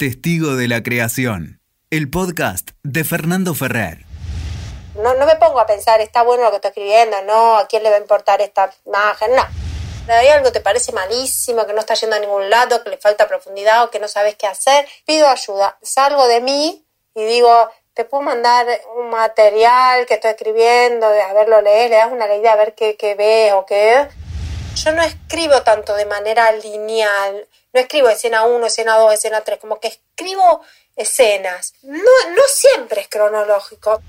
[0.00, 4.06] Testigo de la Creación, el podcast de Fernando Ferrer.
[4.94, 7.82] No, no me pongo a pensar, está bueno lo que estoy escribiendo, no, a quién
[7.82, 9.44] le va a importar esta imagen, no.
[10.08, 13.28] hay algo te parece malísimo, que no está yendo a ningún lado, que le falta
[13.28, 15.76] profundidad o que no sabes qué hacer, pido ayuda.
[15.82, 16.82] Salgo de mí
[17.14, 21.96] y digo, te puedo mandar un material que estoy escribiendo, a ver, lo lees, le
[21.96, 24.08] das una leída a ver qué, qué ves o qué.
[24.82, 29.58] Yo no escribo tanto de manera lineal, no escribo escena 1, escena 2, escena 3,
[29.58, 30.62] como que escribo
[30.96, 31.74] escenas.
[31.82, 34.00] No, no siempre es cronológico.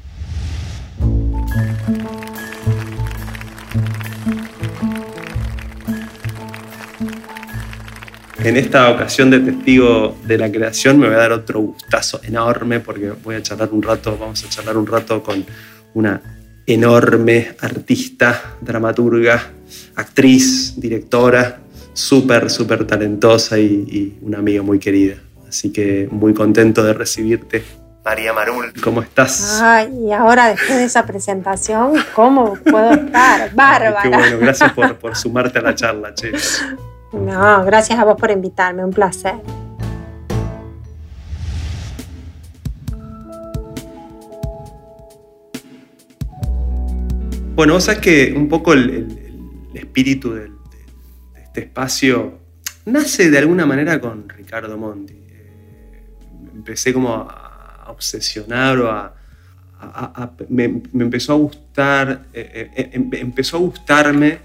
[8.39, 12.79] En esta ocasión de testigo de la creación me voy a dar otro gustazo enorme
[12.79, 15.45] porque voy a charlar un rato, vamos a charlar un rato con
[15.95, 16.21] una
[16.65, 19.51] enorme artista, dramaturga,
[19.95, 21.59] actriz, directora,
[21.93, 25.15] súper, súper talentosa y, una amiga muy querida.
[25.47, 27.63] Así que muy contento de recibirte.
[28.03, 29.59] María Marul, ¿cómo estás?
[29.61, 33.51] Ay, y ahora después de esa presentación, ¿cómo puedo estar?
[33.53, 34.01] Bárbara.
[34.01, 36.31] qué bueno, gracias por, por sumarte a la charla, che.
[37.11, 39.35] No, gracias a vos por invitarme, un placer.
[47.53, 49.20] Bueno, vos sabés que un poco el,
[49.91, 50.49] espíritu de,
[51.43, 52.39] este espacio
[52.85, 55.13] nace de alguna manera con Ricardo Monti.
[55.13, 56.03] Eh,
[56.55, 59.13] empecé como a, obsesionar o a...
[60.47, 64.39] me, empezó a gustar, eh, eh, em, empezó a gustarme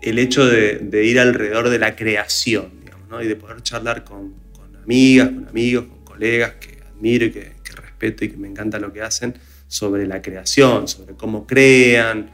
[0.00, 4.34] el hecho de, ir alrededor de la creación, digamos, y de poder charlar con,
[4.82, 8.92] amigas, con amigos, con colegas que admiro y que, respeto y que me encanta lo
[8.94, 9.34] que hacen,
[9.68, 12.30] sobre la creación, sobre cómo crean,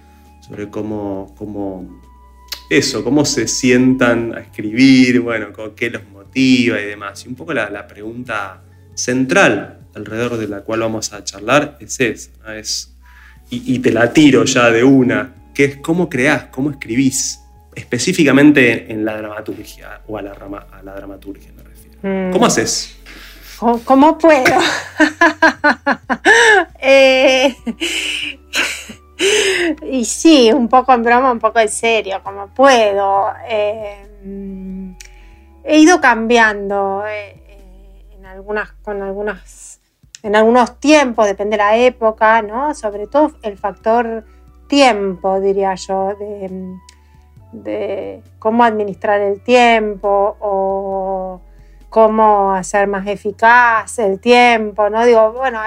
[0.46, 2.11] sobre cómo, cómo
[2.76, 7.24] eso, cómo se sientan a escribir, bueno, qué los motiva y demás.
[7.24, 8.62] Y un poco la, pregunta
[8.94, 12.94] central alrededor de la cual vamos a charlar es esa, es,
[13.50, 17.40] y, y, te la tiro ya de una, que es cómo creás, cómo escribís
[17.74, 21.98] específicamente en la dramaturgia, o a la, a la dramaturgia me refiero.
[22.02, 22.32] Mm.
[22.32, 22.96] ¿Cómo haces?
[23.84, 24.44] ¿Cómo puedo?
[26.84, 27.54] Eh,
[29.82, 33.28] y sí, un poco en broma, un poco en serio, como puedo.
[33.48, 34.06] Eh,
[35.64, 39.80] he ido cambiando eh, en algunas, con algunas,
[40.22, 42.74] en algunos tiempos, depende de la época, ¿no?
[42.74, 44.24] Sobre todo el factor
[44.66, 46.78] tiempo, diría yo, de,
[47.52, 51.40] de cómo administrar el tiempo o
[51.90, 55.04] cómo hacer más eficaz el tiempo, ¿no?
[55.04, 55.60] Digo, bueno,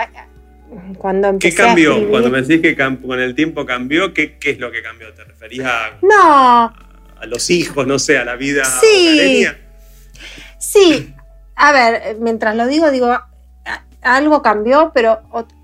[0.98, 2.10] cuando empecé ¿Qué cambió?
[2.10, 5.14] cuando me decís que con el tiempo cambió, ¿qué, ¿qué, es lo que cambió?
[5.14, 6.66] ¿Te referís a, no.
[7.20, 9.46] a, los hijos, no sé, a la vida sí.
[10.58, 11.14] Sí,
[11.56, 13.16] a ver, mientras lo digo, digo,
[14.02, 15.22] algo cambió, pero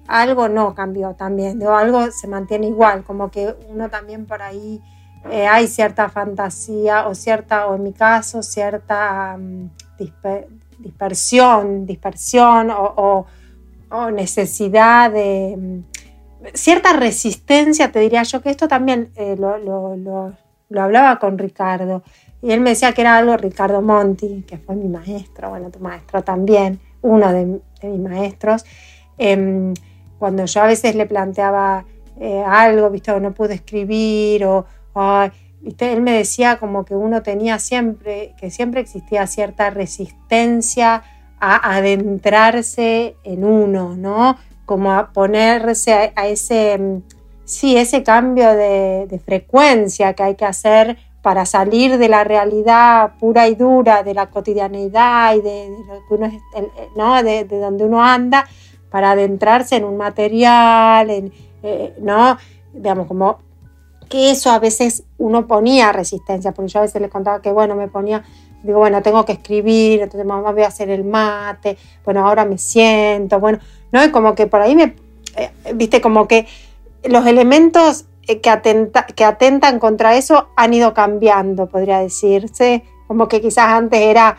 [0.07, 4.81] algo no cambió también, digo, algo se mantiene igual, como que uno también por ahí
[5.29, 9.69] eh, hay cierta fantasía o cierta, o en mi caso, cierta mm,
[10.79, 13.27] dispersión, dispersión o,
[14.11, 20.33] necesidad de mm, cierta resistencia, te diría yo, que esto también eh, lo,
[20.81, 22.03] hablaba con Ricardo.
[22.41, 25.79] Y él me decía que era algo Ricardo Monti, que fue mi maestro, bueno, tu
[25.79, 27.45] maestro también, uno de,
[27.83, 28.65] mis maestros.
[29.17, 29.73] Em,
[30.17, 31.85] cuando yo a veces le planteaba
[32.19, 34.65] eh, algo, visto, no pude escribir o,
[35.79, 41.03] él me decía como que uno tenía siempre, que siempre existía cierta resistencia
[41.41, 44.37] a adentrarse en uno, ¿no?
[44.65, 47.01] Como a ponerse a, ese,
[47.43, 53.47] sí, ese cambio de, frecuencia que hay que hacer para salir de la realidad pura
[53.47, 55.69] y dura, de la cotidianeidad y de,
[56.09, 56.31] uno
[56.95, 57.23] ¿no?
[57.23, 58.47] de, donde uno anda,
[58.91, 62.37] para adentrarse en un material, en, eh, ¿no?
[62.73, 63.39] Digamos, como
[64.09, 67.75] que eso a veces uno ponía resistencia, porque yo a veces le contaba que, bueno,
[67.75, 68.23] me ponía,
[68.63, 72.57] digo, bueno, tengo que escribir, entonces mamá voy a hacer el mate, bueno, ahora me
[72.57, 73.59] siento, bueno,
[73.91, 74.03] ¿no?
[74.03, 74.95] Y como que por ahí me,
[75.35, 76.47] eh, viste, como que
[77.03, 83.27] los elementos eh, que, atenta, que atentan contra eso han ido cambiando, podría decirse, como
[83.27, 84.37] que quizás antes era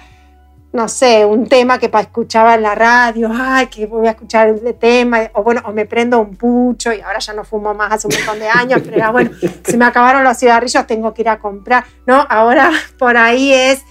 [0.72, 4.74] no sé, un tema que escuchaba en la radio, ay, que voy a escuchar el
[4.76, 8.08] tema, o bueno, o me prendo un pucho y ahora ya no fumo más hace
[8.08, 9.30] un montón de años, pero era bueno,
[9.64, 12.26] si me acabaron los cigarrillos tengo que ir a comprar, ¿no?
[12.28, 13.82] Ahora por ahí es,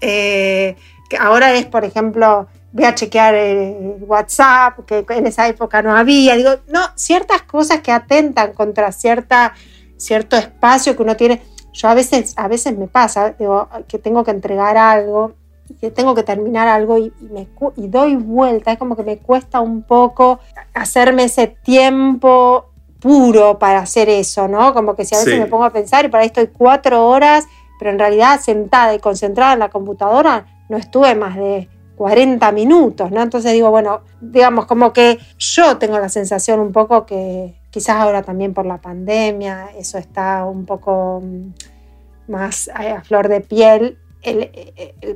[0.00, 0.76] eh,
[1.08, 5.96] que ahora es, por ejemplo, voy a chequear el WhatsApp, que en esa época no
[5.96, 9.54] había, digo, no, ciertas cosas que atentan contra cierta,
[9.96, 11.42] cierto espacio que uno tiene.
[11.72, 15.34] Yo a veces, a veces me pasa, digo, que tengo que entregar algo
[15.80, 19.60] que tengo que terminar algo y, me, y doy vuelta, es como que me cuesta
[19.60, 20.38] un poco
[20.74, 22.70] hacerme ese tiempo
[23.00, 24.72] puro para hacer eso, ¿no?
[24.72, 27.44] Como que si a veces me pongo a pensar y para ahí estoy cuatro horas,
[27.78, 33.10] pero en realidad sentada y concentrada en la computadora no estuve más de 40 minutos,
[33.10, 33.22] ¿no?
[33.22, 38.22] Entonces digo, bueno, digamos, como que yo tengo la sensación un poco que quizás ahora
[38.22, 43.98] también por la pandemia, eso está un poco mm, más a flor de piel,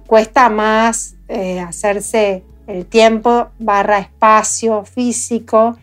[0.07, 5.77] cuesta más eh, hacerse el tiempo barra espacio físico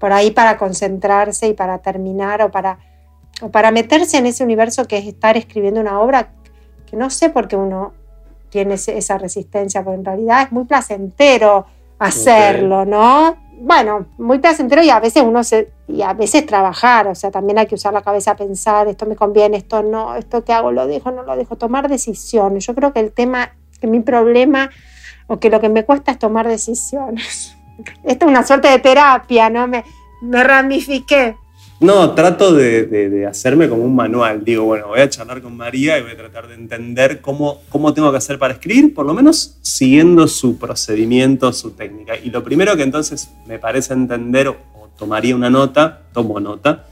[0.00, 2.78] por ahí para concentrarse y para terminar o para,
[3.42, 6.30] o para meterse en ese universo que es estar escribiendo una obra
[6.86, 7.92] que no sé por qué uno
[8.50, 11.66] tiene esa resistencia, porque en realidad es muy placentero
[11.98, 13.36] hacerlo, ¿no?
[13.60, 17.58] Bueno, muy placentero y a veces uno se, y a veces trabajar, o sea, también
[17.58, 20.70] hay que usar la cabeza a pensar, esto me conviene, esto no, esto que hago
[20.70, 22.66] lo dejo, no lo dejo, tomar decisiones.
[22.66, 24.70] Yo creo que el tema, que mi problema
[25.26, 27.56] o que lo que me cuesta es tomar decisiones.
[28.04, 29.66] Esto es una suerte de terapia, ¿no?
[29.66, 29.84] Me,
[30.22, 31.36] me ramifiqué.
[31.80, 34.44] No, trato de, hacerme como un manual.
[34.44, 37.92] Digo, bueno, voy a charlar con María y voy a tratar de entender cómo, cómo
[37.92, 42.16] tengo que hacer para escribir, por lo menos siguiendo su procedimiento, su técnica.
[42.16, 44.56] Y lo primero que entonces me parece entender, o
[44.96, 46.86] tomaría una nota, tomo nota,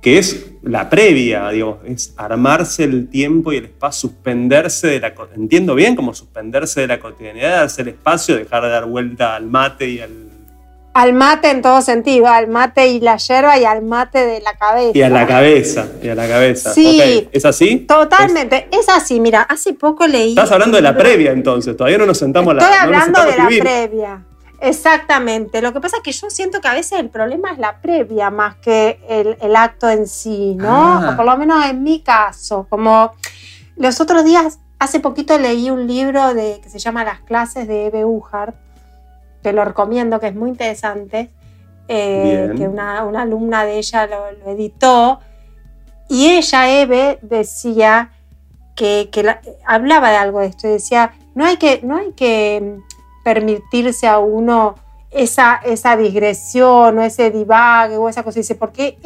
[0.00, 5.14] que es la previa, digo, es armarse el tiempo y el espacio, suspenderse de la...
[5.34, 9.88] Entiendo bien como suspenderse de la cotidianidad, hacer espacio, dejar de dar vuelta al mate
[9.88, 10.27] y al
[10.98, 14.54] al mate en todo sentido, al mate y la yerba y al mate de la
[14.54, 14.98] cabeza.
[14.98, 16.72] Y a la cabeza, y a la cabeza.
[16.72, 17.28] Sí.
[17.30, 17.86] ¿Es así?
[17.86, 18.88] Totalmente, es...
[18.88, 19.20] así.
[19.20, 20.30] Mira, hace poco leí.
[20.30, 23.36] Estás hablando de la previa entonces, todavía no nos sentamos a la Estoy hablando de
[23.36, 24.24] la previa.
[24.60, 25.62] Exactamente.
[25.62, 28.30] Lo que pasa es que yo siento que a veces el problema es la previa
[28.32, 30.94] más que el, acto en sí, ¿no?
[30.94, 31.10] Ah.
[31.12, 32.66] O por lo menos en mi caso.
[32.68, 33.12] Como
[33.76, 37.86] los otros días, hace poquito leí un libro de, que se llama Las clases de
[37.86, 38.56] Eve Uhart
[39.42, 41.30] te lo recomiendo, que es muy interesante,
[41.88, 45.20] eh, que una, alumna de ella lo, editó,
[46.08, 48.10] y ella, Eve, decía
[48.74, 49.10] que,
[49.66, 52.78] hablaba de algo de esto, decía, no hay que, no hay que
[53.24, 54.76] permitirse a uno
[55.10, 58.98] esa, esa digresión o ese divague o esa cosa, dice, porque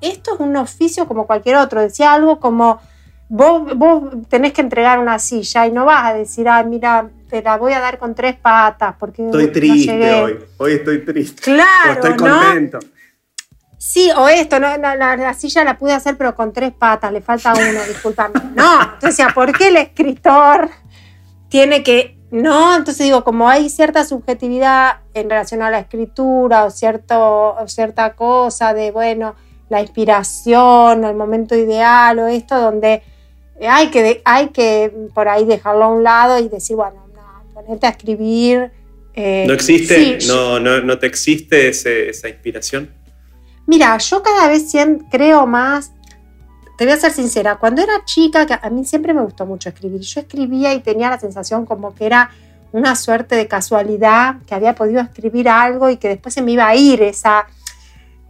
[0.00, 2.80] esto es un oficio como cualquier otro, decía algo como
[3.30, 7.42] Vos, vos, tenés que entregar una silla y no vas a decir, ah, mira, te
[7.42, 11.42] la voy a dar con tres patas porque estoy triste hoy, hoy estoy triste.
[11.42, 12.78] Claro, estoy contento.
[13.78, 14.76] Sí, o esto, ¿no?
[14.76, 18.34] La, silla la pude hacer pero con tres patas, le falta uno, discúlpame.
[18.54, 20.68] No, entonces, ¿por qué el escritor
[21.48, 22.18] tiene que...
[22.30, 27.68] No, entonces digo, como hay cierta subjetividad en relación a la escritura o, cierto, o
[27.68, 29.34] cierta cosa de, bueno,
[29.68, 33.02] la inspiración, el momento ideal o esto, donde
[33.66, 37.07] hay que, hay que por ahí dejarlo a un lado y decir, bueno, no,
[37.62, 38.70] ponerte a escribir.
[39.14, 40.18] Eh, ¿No existe?
[40.26, 42.90] no, no, te existe esa inspiración?
[43.66, 44.72] Mira, yo cada vez
[45.10, 45.92] creo más,
[46.78, 49.68] te voy a ser sincera, cuando era chica, que a mí siempre me gustó mucho
[49.68, 52.30] escribir, yo escribía y tenía la sensación como que era
[52.72, 56.68] una suerte de casualidad, que había podido escribir algo y que después se me iba
[56.68, 57.46] a ir esa,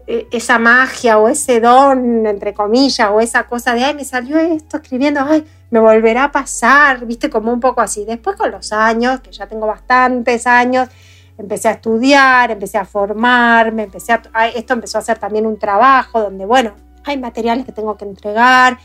[0.06, 4.38] e, esa magia o ese don, entre comillas, o esa cosa de, ay, me salió
[4.38, 8.04] esto escribiendo, ay, me volverá a pasar, viste, como un poco así.
[8.04, 10.88] Después con los años, que ya tengo bastantes años,
[11.36, 16.20] empecé a estudiar, empecé a formarme, empecé a, esto empezó a ser también un trabajo
[16.20, 18.78] donde, bueno, hay materiales que tengo que entregar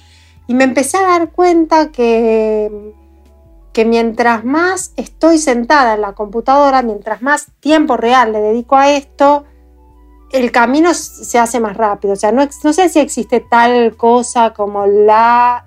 [0.48, 2.94] y me empecé a dar cuenta que,
[3.72, 8.92] que mientras más estoy sentada en la computadora, mientras más tiempo real le dedico a
[8.92, 9.46] esto,
[10.32, 12.14] el camino se hace más rápido.
[12.14, 15.66] O sea, no, no sé si existe tal cosa como la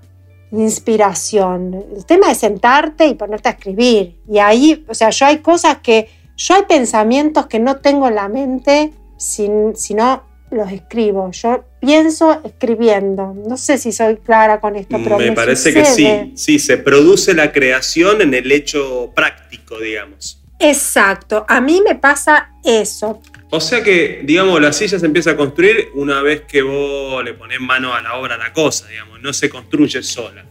[0.52, 1.84] inspiración.
[1.94, 4.16] El tema es sentarte y ponerte a escribir.
[4.28, 8.14] Y ahí, o sea, yo hay cosas que, yo hay pensamientos que no tengo en
[8.14, 11.30] la mente si, no los escribo.
[11.32, 13.34] Yo pienso escribiendo.
[13.34, 16.32] No sé si soy clara con esto, pero me, parece que sí.
[16.36, 20.42] Sí, se produce la creación en el hecho práctico, digamos.
[20.58, 23.20] Exacto, a mí me pasa eso.
[23.50, 27.34] O sea que, digamos, la silla se empieza a construir una vez que vos le
[27.34, 30.44] pones mano a la obra, a la cosa, digamos, no se construye sola.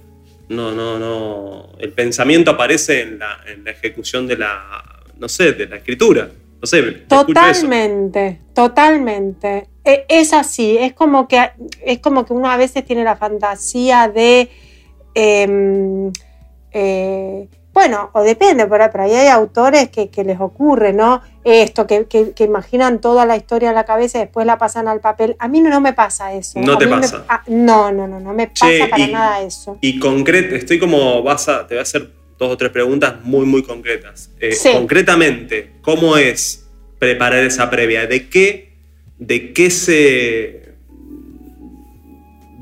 [0.47, 1.69] No, no, no.
[1.79, 6.29] El pensamiento aparece en la, ejecución de la, no sé, de la escritura.
[6.61, 9.67] No sé, totalmente, totalmente.
[9.83, 11.51] E, es así, es como que
[11.85, 14.49] es como que uno a veces tiene la fantasía de
[15.13, 16.11] em,
[16.71, 21.21] eh, bueno, o depende, pero, ahí hay autores que, les ocurre, ¿no?
[21.43, 25.35] Esto, que, imaginan toda la historia en la cabeza y después la pasan al papel.
[25.39, 26.57] A mí no, me pasa eso.
[26.61, 27.25] No te pasa.
[27.47, 29.77] No, no, no, no me pasa para nada eso.
[29.81, 33.45] Y concreto, estoy como, vas a, te voy a hacer dos o tres preguntas muy,
[33.45, 34.31] muy concretas.
[34.39, 34.69] Eh, Sí.
[34.71, 36.65] Concretamente, ¿cómo es
[36.97, 38.07] preparar esa previa?
[38.07, 38.73] ¿De qué,
[39.19, 40.64] de qué se...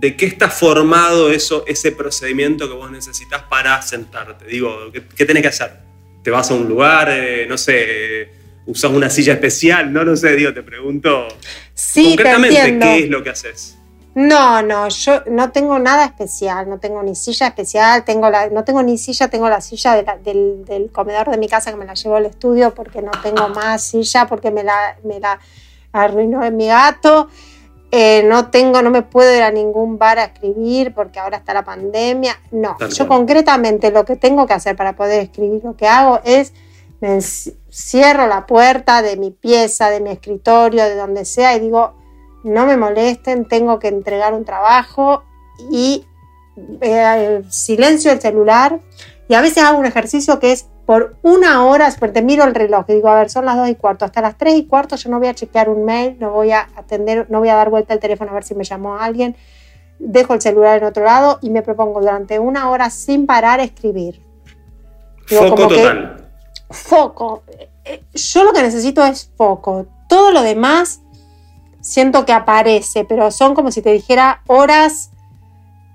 [0.03, 4.43] ¿De qué está formado eso, ese procedimiento que vos necesitas para sentarte?
[4.45, 5.79] Digo, ¿qué, qué tenés que hacer?
[6.21, 8.29] ¿Te vas a un lugar, eh, no sé,
[8.65, 9.93] usas una silla especial?
[9.93, 11.29] No lo sé, digo, te pregunto
[11.73, 13.77] Sí, concretamente qué es lo que haces.
[14.13, 18.65] No, no, yo no tengo nada especial, no tengo ni silla especial, tengo la, no
[18.65, 21.77] tengo ni silla, tengo la silla de la- del, del comedor de mi casa que
[21.77, 25.39] me la llevo al estudio porque no tengo más silla, porque me la, me la
[25.93, 27.29] arruinó mi gato.
[27.95, 31.53] Eh, no tengo, no me puedo ir a ningún bar a escribir porque ahora está
[31.53, 32.39] la pandemia.
[32.49, 33.19] No, Tal yo cual.
[33.19, 36.53] concretamente lo que tengo que hacer para poder escribir, lo que hago es
[37.01, 41.93] me cierro la puerta de mi pieza, de mi escritorio, de donde sea y digo,
[42.43, 45.23] no me molesten, tengo que entregar un trabajo
[45.69, 46.07] y
[46.81, 48.79] eh, silencio el celular
[49.27, 52.85] y a veces hago un ejercicio que es por una hora, te miro el reloj
[52.89, 55.09] y digo, a ver, son las dos y cuarto, hasta las tres y cuarto yo
[55.09, 57.93] no voy a chequear un mail, no voy a atender, no voy a dar vuelta
[57.93, 59.35] al teléfono a ver si me llamó alguien,
[59.99, 64.21] dejo el celular en otro lado y me propongo durante una hora sin parar escribir.
[65.29, 66.27] Digo, Foco como que- total.
[66.69, 67.43] foco.
[67.85, 69.85] Eh, Yo lo que necesito es foco.
[70.09, 71.01] Todo lo demás
[71.79, 75.11] siento que aparece, pero son como si te dijera horas,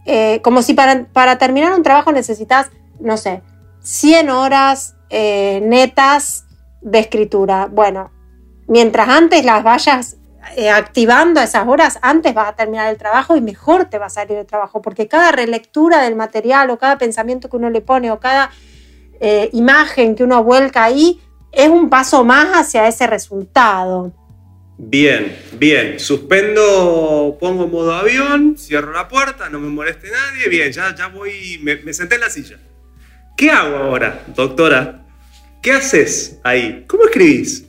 [0.07, 2.69] eh, como si para, para terminar un trabajo necesitas,
[3.01, 3.43] no sé,
[3.89, 6.45] 100 horas eh, netas
[6.83, 7.69] de escritura.
[7.73, 8.13] Bueno,
[8.67, 10.19] mientras antes las vayas
[10.57, 14.11] eh, activando esas horas, antes vas a terminar el trabajo y mejor te va a
[14.11, 18.11] salir el trabajo, porque cada relectura del material o cada pensamiento que uno le pone
[18.11, 18.51] o cada
[19.21, 24.13] eh, imagen que uno vuelca ahí es un paso más hacia ese resultado.
[24.77, 25.99] Bien, bien.
[25.99, 30.47] Suspendo, pongo modo avión, cierro la puerta, no me moleste nadie.
[30.51, 32.59] Bien, ya, ya voy, me, me senté en la silla.
[33.39, 35.03] ¿Qué hago ahora, doctora?
[35.63, 36.85] ¿Qué haces ahí?
[36.89, 37.65] ¿Cómo escribís?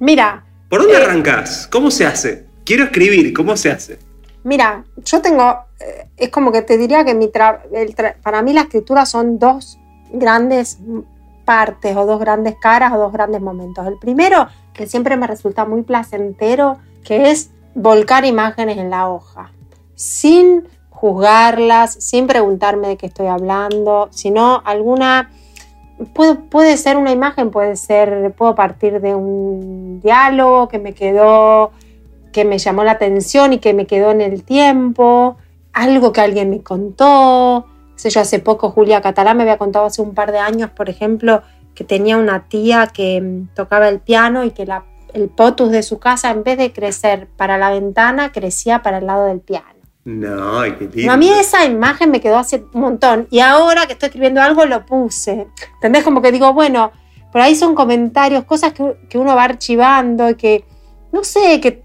[0.00, 1.02] Mira, ¿Por dónde Eh.
[1.04, 1.68] arrancás?
[1.70, 2.46] ¿Cómo se hace?
[2.64, 3.98] Quiero escribir, ¿cómo se hace?
[4.42, 8.42] mira, yo tengo, eh, es como que te diría que mi tra- el tra- para
[8.42, 9.78] mí la escritura son dos
[10.12, 10.78] grandes
[11.44, 13.86] partes o dos grandes caras o dos grandes momentos.
[13.86, 19.52] El primero, que siempre me resulta muy placentero, que es volcar imágenes en la hoja,
[19.94, 25.30] sin juzgarlas, sin preguntarme de qué estoy hablando, sino alguna
[26.14, 31.72] puede, puede ser una imagen, puede ser, puedo partir de un diálogo que me quedó,
[32.32, 35.36] que me llamó la atención y que me quedó en el tiempo,
[35.72, 37.66] algo que alguien me contó.
[37.96, 40.88] Sé yo, hace poco Julia Catalán me había contado hace un par de años, por
[40.88, 41.42] ejemplo,
[41.74, 45.82] que tenía una tía que mm, tocaba el piano y que la- el potus de
[45.82, 49.73] su casa, en vez de crecer para la ventana, crecía para el lado del piano.
[50.04, 51.12] No, qué lindo.
[51.12, 53.26] A mí esa imagen me quedó hace un montón.
[53.30, 55.46] Y ahora que estoy escribiendo algo, lo puse.
[55.74, 56.04] ¿Entendés?
[56.04, 56.92] Como que digo, bueno,
[57.32, 60.64] por ahí son comentarios, cosas que, que uno va archivando y que,
[61.10, 61.82] no sé, que,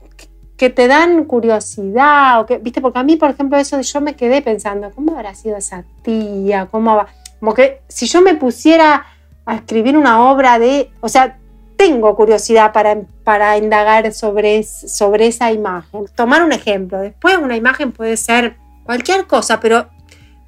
[0.57, 2.41] que te dan curiosidad.
[2.41, 2.81] O que, ¿Viste?
[2.81, 5.85] Porque a mí, por ejemplo, eso de yo me quedé pensando, ¿cómo habrá sido esa
[6.03, 6.67] tía?
[6.69, 7.07] ¿Cómo va?
[7.39, 9.05] Como que si yo me pusiera
[9.45, 10.91] a escribir una obra de.
[10.99, 11.38] O sea,
[11.79, 16.07] tengo curiosidad para, para indagar sobre, sobre esa imagen.
[16.13, 16.99] Tomar un ejemplo.
[16.99, 19.89] Después una imagen puede ser cualquier cosa, pero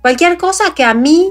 [0.01, 1.29] cualquier cosa que a mí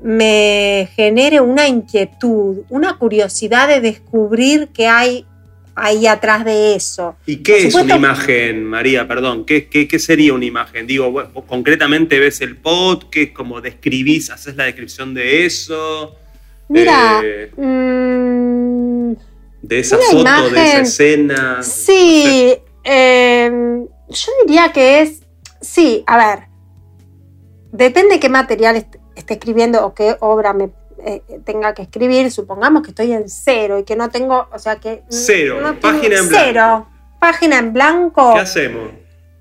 [0.00, 5.26] me genere una inquietud, una curiosidad de descubrir qué hay
[5.74, 7.16] ahí atrás de eso.
[7.26, 9.08] ¿Y qué es una imagen, María?
[9.08, 10.86] Perdón, ¿qué, qué, qué sería una imagen?
[10.86, 16.16] Digo, concretamente ves el pod, ¿qué es como describís, haces la descripción de eso?
[16.68, 19.12] Mira, Eh, mm,
[19.62, 21.62] de esa foto, de esa escena.
[21.62, 25.22] Sí, eh, yo diría que es,
[25.60, 26.48] sí, a ver,
[27.72, 32.82] depende qué material est- esté escribiendo o qué obra me eh, tenga que escribir, supongamos
[32.82, 35.02] que estoy en cero y que no tengo, o sea que...
[35.08, 36.88] Cero, no página en Cero, blanco.
[37.20, 38.32] página en blanco.
[38.34, 38.90] ¿Qué hacemos?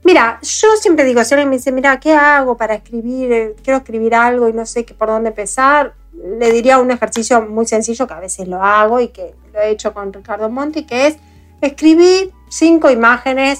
[0.03, 3.55] Mira, yo siempre digo, si alguien me dice, mira, ¿qué hago para escribir?
[3.63, 5.93] Quiero escribir algo y no sé qué, por dónde empezar.
[6.23, 9.69] Le diría un ejercicio muy sencillo que a veces lo hago y que lo he
[9.69, 11.17] hecho con Ricardo Monti, que es
[11.61, 13.59] escribir cinco imágenes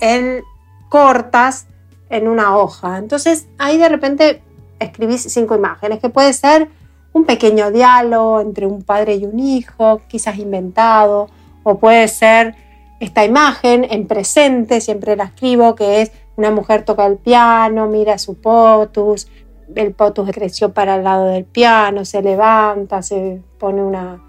[0.00, 0.42] en
[0.88, 1.66] cortas
[2.10, 2.98] en una hoja.
[2.98, 4.42] Entonces ahí de repente
[4.78, 6.68] escribís cinco imágenes, que puede ser
[7.12, 11.28] un pequeño diálogo entre un padre y un hijo, quizás inventado,
[11.62, 12.54] o puede ser
[13.00, 18.18] esta imagen en presente, siempre la escribo, que es una mujer toca el piano, mira
[18.18, 19.28] su potus,
[19.74, 24.22] el potus creció para el lado del piano, se levanta, se pone una,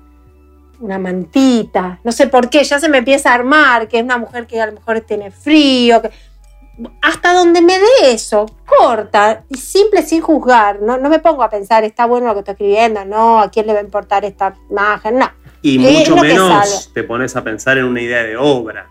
[0.80, 4.18] una mantita, no sé por qué, ya se me empieza a armar, que es una
[4.18, 6.12] mujer que a lo mejor tiene frío, que
[7.02, 10.82] hasta donde me dé eso, corta y simple sin juzgar.
[10.82, 13.68] No, no me pongo a pensar, está bueno lo que estoy escribiendo, no, a quién
[13.68, 15.32] le va a importar esta imagen, no.
[15.62, 18.90] Y mucho menos te pones a pensar en una idea de obra.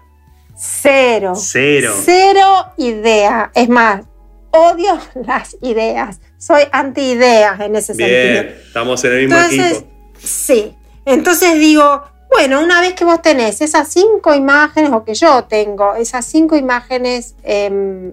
[0.57, 1.35] Cero.
[1.37, 1.93] Cero.
[2.05, 3.51] Cero idea.
[3.55, 4.05] Es más,
[4.51, 6.21] odio las ideas.
[6.47, 8.09] Soy anti-ideas en ese sentido.
[8.09, 9.91] Bien, estamos en el mismo Entonces, equipo.
[10.19, 10.77] sí.
[11.07, 15.95] Entonces digo, bueno, una vez que vos tenés esas cinco imágenes, o que yo tengo,
[15.95, 18.13] esas cinco imágenes em,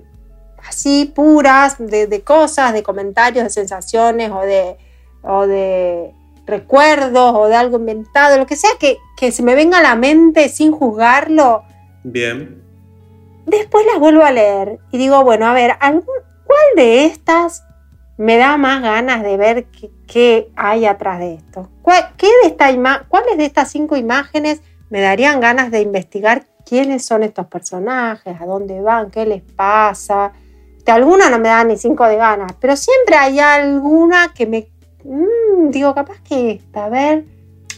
[0.65, 4.77] así puras, de, de cosas, de comentarios, de sensaciones, o de,
[5.23, 6.11] o de
[6.45, 9.95] recuerdos, o de algo inventado, lo que sea que, que se me venga a la
[9.95, 11.63] mente sin juzgarlo,
[12.03, 12.63] Bien.
[13.45, 16.05] después las vuelvo a leer y digo, bueno, a ver, ¿algún-
[16.45, 17.63] ¿cuál de estas
[18.21, 19.65] me da más ganas de ver
[20.07, 21.69] qué, hay atrás de esto?
[21.81, 24.61] ¿Cuál- qué de esta ima- ¿Cuáles de estas cinco imágenes
[24.91, 30.33] me darían ganas de investigar quiénes son estos personajes, a dónde van, qué les pasa?
[30.85, 34.67] De alguna no me da ni cinco de ganas, pero siempre hay alguna que me...
[35.03, 37.25] mm, digo, capaz que esta, a ver.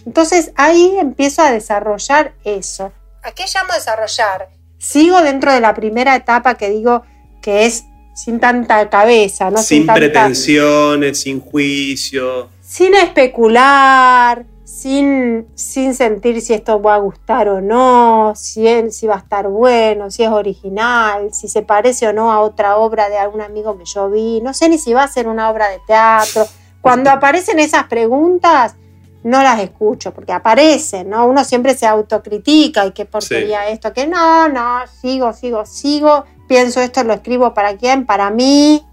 [0.05, 2.91] Entonces ahí empiezo a desarrollar eso.
[3.23, 4.49] ¿A qué llamo desarrollar?
[4.77, 7.03] Sigo dentro de la primera etapa que digo
[7.41, 9.57] que es sin tanta cabeza, ¿no?
[9.57, 12.49] sin tanta- pretensiones, sin juicio.
[12.61, 19.07] sin especular, sin, sin sentir si esto va a gustar o no, si, es- si
[19.07, 23.09] va a estar bueno, si es original, si se parece o no a otra obra
[23.09, 25.69] de algún amigo que yo vi, no sé ni si va a ser una obra
[25.69, 26.45] de teatro.
[26.81, 28.75] Cuando aparecen esas preguntas,
[29.23, 31.25] no las escucho, porque aparecen, ¿no?
[31.27, 36.81] Uno siempre se autocritica y qué porquería esto, que no, no, sigo, sigo, sigo, pienso
[36.81, 38.85] esto, lo escribo para quién, para mí,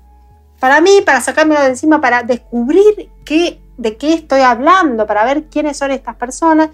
[0.59, 5.45] para mí, para sacármelo de encima, para descubrir qué, de qué estoy hablando, para ver
[5.51, 6.71] quiénes son estas personas.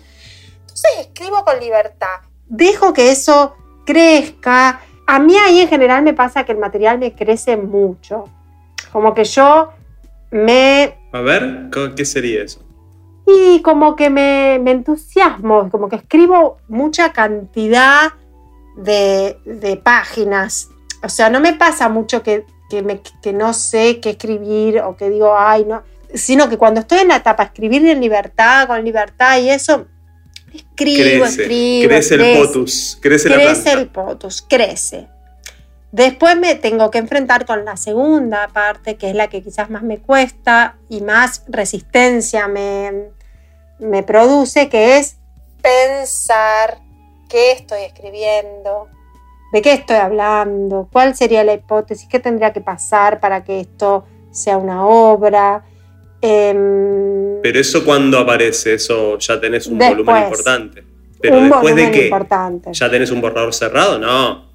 [0.60, 4.80] Entonces escribo con libertad, dejo que eso crezca.
[5.08, 8.28] A mí ahí en general me pasa que el material me crece mucho,
[8.92, 9.70] como que yo
[10.30, 12.60] me A ver, ¿co- ¿qué sería eso?
[13.28, 18.12] y como que me, me entusiasmo, como que escribo mucha cantidad
[18.76, 20.68] de, de páginas.
[21.06, 24.96] O sea, no me pasa mucho que, que, me- que no sé qué escribir o
[24.96, 25.82] que digo, ay, no.
[26.12, 29.86] Sino que cuando estoy en la etapa escribir en libertad, con libertad y eso,
[30.52, 31.88] escribo, crece, escribo.
[31.88, 33.72] crece el crece potus, crece, la crece planta.
[33.80, 35.08] el potus, crece.
[35.92, 39.82] Después me tengo que enfrentar con la segunda parte, que es la que quizás más
[39.82, 43.10] me cuesta y más resistencia me,
[43.78, 45.16] me produce, que es
[45.62, 46.78] pensar
[47.28, 48.88] qué estoy escribiendo,
[49.52, 54.04] de qué estoy hablando, cuál sería la hipótesis, qué tendría que pasar para que esto
[54.30, 55.64] sea una obra.
[56.20, 59.98] Em, Pero eso cuando aparece, eso ya tenés un Después.
[59.98, 60.84] volumen importante.
[61.20, 62.70] Pero un después de volumen que importante.
[62.72, 64.46] ya tenés un borrador cerrado, no.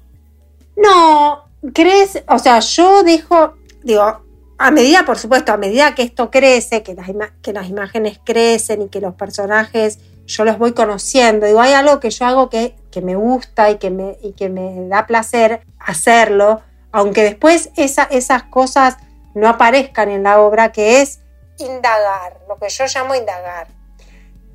[0.76, 4.21] No, crees, o sea, yo dejo, digo,
[4.62, 7.08] a medida, por supuesto, a medida que esto crece, que las,
[7.42, 11.98] que las imágenes crecen y que los personajes yo los voy conociendo, digo, hay algo
[11.98, 15.66] que yo hago que, que me gusta y que me, y que me da placer
[15.80, 16.60] hacerlo,
[16.92, 18.96] aunque después esa- esas cosas
[19.34, 21.20] no aparezcan en la obra, que es
[21.58, 23.66] indagar, lo que yo llamo indagar.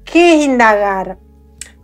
[0.05, 1.17] ¿Qué es indagar?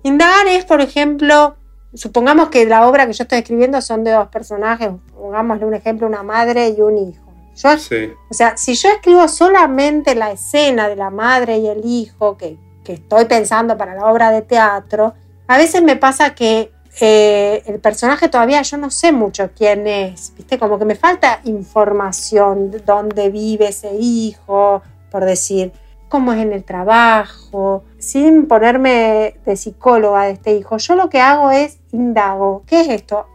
[0.04, 1.58] Indagar es, por ejemplo,
[1.94, 6.08] supongamos que la obra que yo estoy escribiendo son de dos personajes, pongámosle un ejemplo,
[6.08, 7.23] una madre y un hijo.
[7.56, 8.12] Yo, Sí.
[8.30, 12.58] o sea, si yo escribo solamente la escena de la madre y el hijo que,
[12.84, 15.14] que estoy pensando para la obra de teatro,
[15.48, 20.34] a veces me pasa que eh, el personaje todavía yo no sé mucho quién es,
[20.36, 20.60] ¿viste?
[20.60, 25.72] Como que me falta información de dónde vive ese hijo, por decir,
[26.10, 30.78] cómo es en el trabajo, sin ponerme de psicóloga de este hijo.
[30.78, 32.64] Yo lo que hago es indago.
[32.68, 33.26] ¿Qué es esto?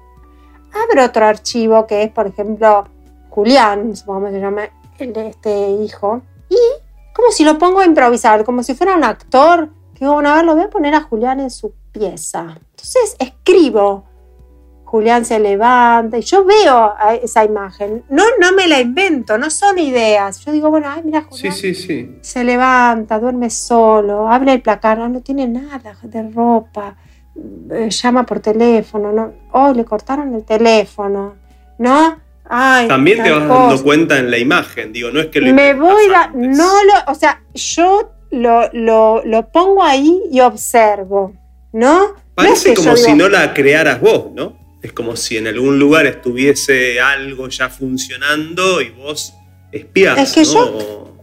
[0.72, 2.87] Abro otro archivo que es, por ejemplo,
[3.38, 4.62] Julián, supongamos que se llama
[4.98, 6.59] el de este hijo, y
[7.14, 10.35] como si lo pongo a improvisar, como si fuera un actor, que digo, bueno, a
[10.35, 12.59] ver, lo voy a poner a Julián en su pieza.
[12.70, 14.07] Entonces escribo,
[14.83, 18.03] Julián se levanta y yo veo esa imagen.
[18.09, 20.44] No, no me la invento, no son ideas.
[20.44, 22.18] Yo digo, bueno, ay, mira, Sí, Julián sí, sí.
[22.20, 26.96] se levanta, duerme solo, abre el placar, no, no tiene nada de ropa,
[27.70, 31.37] eh, llama por teléfono, no, oh, le cortaron el teléfono,
[31.79, 32.27] ¿no?
[32.48, 35.74] Ay, También te vas dando cuenta en la imagen, digo, no es que lo Me
[35.74, 41.34] voy, da- no lo, o sea, yo lo, lo, lo pongo ahí y observo,
[41.72, 41.98] ¿no?
[42.00, 44.56] No es Parece que como si digo, no la crearas vos, ¿no?
[44.82, 49.34] Es como si en algún lugar estuviese algo ya funcionando y vos
[49.72, 50.52] espiás, Es que ¿no?
[50.78, 51.14] yo-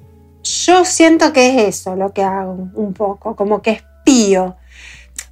[0.43, 4.55] Yo siento que es eso lo que hago un poco, como que espío.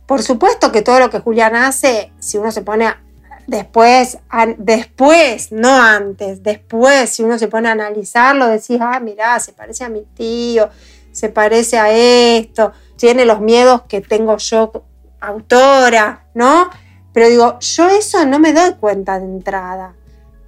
[0.07, 2.99] Por supuesto que todo lo que Julián hace, si uno se pone a,
[3.47, 4.17] después,
[4.57, 9.83] después, no antes, después, si uno se pone a analizarlo, decís, ah, mirá, se parece
[9.83, 10.69] a mi tío,
[11.11, 14.83] se parece a esto, tiene los miedos que tengo yo,
[15.19, 16.69] autora, ¿no?
[17.13, 19.95] Pero digo, yo eso no me doy cuenta de entrada.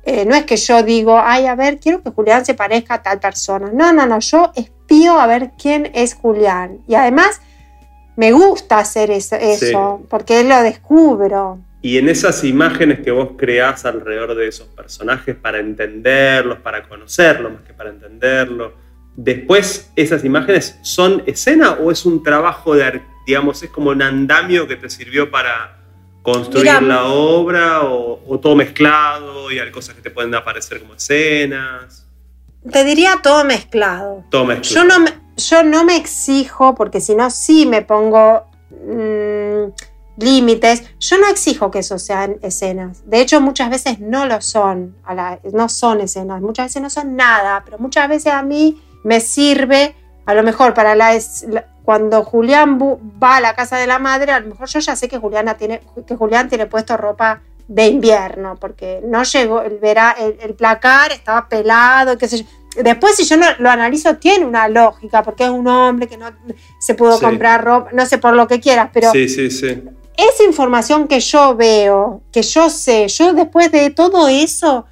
[0.04, 3.04] Eh, no es que yo digo, ay, a ver, quiero que Julián se parezca a
[3.04, 3.72] tal persona.
[3.74, 6.80] No, no, no, yo espío a ver quién es Julián.
[6.88, 7.42] Y además
[8.16, 11.60] me gusta hacer eso, eso porque lo descubro.
[11.86, 17.54] Y en esas imágenes que vos creás alrededor de esos personajes para entenderlos, para conocerlos
[17.54, 18.72] más que para entenderlos,
[19.16, 24.68] después esas imágenes son escena o es un trabajo de, digamos, es como un andamio
[24.68, 25.78] que te sirvió para
[26.24, 32.08] construir la obra o, todo mezclado y hay cosas que te pueden aparecer como escenas?
[32.68, 34.24] Te diría todo mezclado.
[34.32, 34.74] Todo mezclado.
[34.74, 40.84] Yo no me, yo no me exijo, porque si no, sí me pongo mm, límites.
[41.00, 43.04] Yo no exijo que eso sean escenas.
[43.06, 44.96] De hecho, muchas veces no lo son.
[45.54, 46.42] no son escenas.
[46.42, 50.74] Muchas veces no son nada, pero muchas veces a mí me sirve, a lo mejor
[50.74, 51.18] para la,
[51.84, 55.08] cuando Julián va a la casa de la madre, a lo mejor yo ya sé
[55.08, 60.16] que, Juliana tiene, que Julián tiene puesto ropa de invierno, porque no llegó, el, verá,
[60.20, 62.46] el, placar estaba pelado, qué sé yo.
[62.84, 66.32] Después, si yo lo analizo, tiene una lógica, porque es un hombre que no
[66.80, 69.84] se pudo comprar ropa, no sé por lo que quieras, pero sí, sí, sí.
[70.18, 74.86] Esa información que yo veo, que yo sé, yo después de todo eso,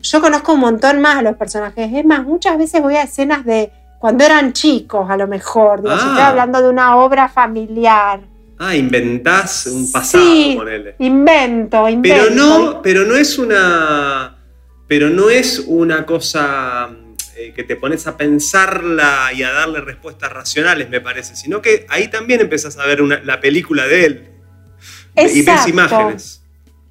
[0.00, 1.90] yo conozco un montón más a los personajes.
[1.92, 5.82] Es más, muchas veces voy a escenas de cuando eran chicos, a lo mejor.
[5.82, 6.28] Digo, estoy ah.
[6.28, 8.20] hablando de una obra familiar.
[8.58, 10.96] Ah, inventás un pasado, sí, ponele.
[10.98, 12.24] Invento, invento.
[12.24, 14.36] Pero no, pero no es una.
[14.88, 16.88] Pero no es una cosa
[17.36, 21.86] eh, que te pones a pensarla y a darle respuestas racionales, me parece, sino que
[21.88, 24.37] ahí también empezás a ver la película de él.
[25.22, 25.38] Exacto.
[25.38, 26.42] Y ves imágenes.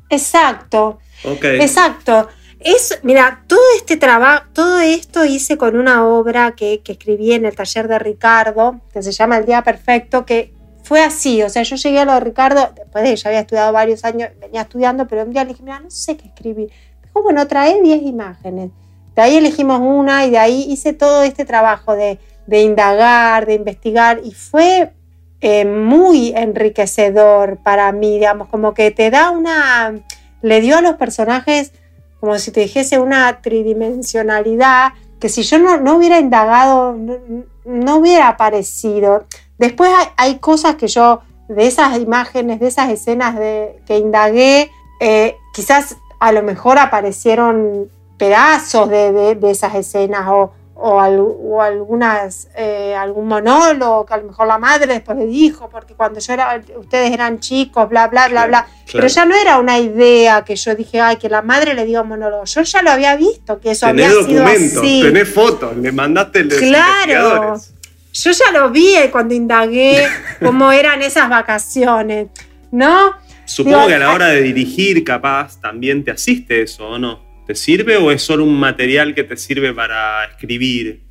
[0.09, 0.99] Exacto.
[1.23, 2.27] Exacto.
[2.59, 7.55] Es, mira, todo este trabajo, todo esto hice con una obra que, escribí en el
[7.55, 11.75] taller de Ricardo, que se llama El Día Perfecto, que fue así, o sea, yo
[11.75, 15.07] llegué a lo de Ricardo, después de que ya había estudiado varios años, venía estudiando,
[15.07, 16.71] pero un día le dije, mira, no sé qué escribir.
[17.03, 18.71] Dijo, bueno, trae 10 imágenes.
[19.15, 24.21] De ahí elegimos una y de ahí hice todo este trabajo de, indagar, de investigar,
[24.23, 24.93] y fue
[25.41, 29.93] eh, muy enriquecedor para mí, digamos, como que te da una,
[30.41, 31.71] le dio a los personajes
[32.19, 36.95] como si te dijese una tridimensionalidad que si yo no, hubiera indagado,
[37.65, 39.25] no, hubiera aparecido.
[39.57, 45.35] Después hay, cosas que yo, de esas imágenes, de esas escenas de, que indagué, eh,
[45.53, 54.05] quizás a lo mejor aparecieron pedazos de esas escenas o, o, algunas, eh, algún monólogo
[54.05, 57.39] que a lo mejor la madre después le dijo, porque cuando yo era, ustedes eran
[57.39, 58.67] chicos, bla, bla, bla, bla.
[58.91, 62.03] Pero ya no era una idea que yo dije, ay, que la madre le dio
[62.03, 62.45] monólogo.
[62.45, 65.01] Yo ya lo había visto, que eso había sido así.
[65.01, 67.55] Tenés fotos, le mandaste el Claro.
[68.13, 70.07] Yo ya lo vi cuando indagué
[70.43, 72.27] cómo eran esas vacaciones,
[72.71, 73.13] ¿no?
[73.45, 77.26] Supongo que a la hora de dirigir, capaz, también te asiste eso, ¿o no?
[77.47, 81.01] ¿Te sirve o es solo un material que te sirve para escribir?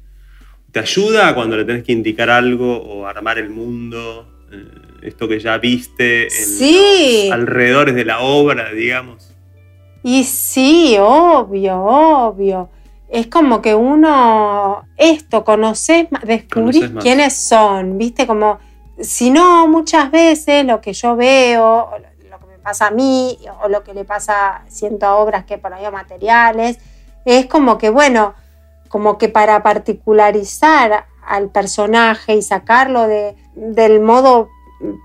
[0.71, 4.29] ¿Te ayuda cuando le tenés que indicar algo o armar el mundo?
[4.53, 7.31] Eh, esto que ya viste en sí.
[7.33, 9.35] alrededores de la obra, digamos.
[10.03, 12.69] Y sí, obvio, obvio.
[13.09, 18.59] Es como que uno, esto, conoces, descubrís quiénes son, viste, como,
[19.01, 21.89] si no, muchas veces lo que yo veo,
[22.67, 26.79] pasa a mí o lo que le pasa siento a obras que por ahí materiales,
[27.25, 28.35] es como que, bueno,
[28.89, 34.49] como que para particularizar al personaje y sacarlo de, del modo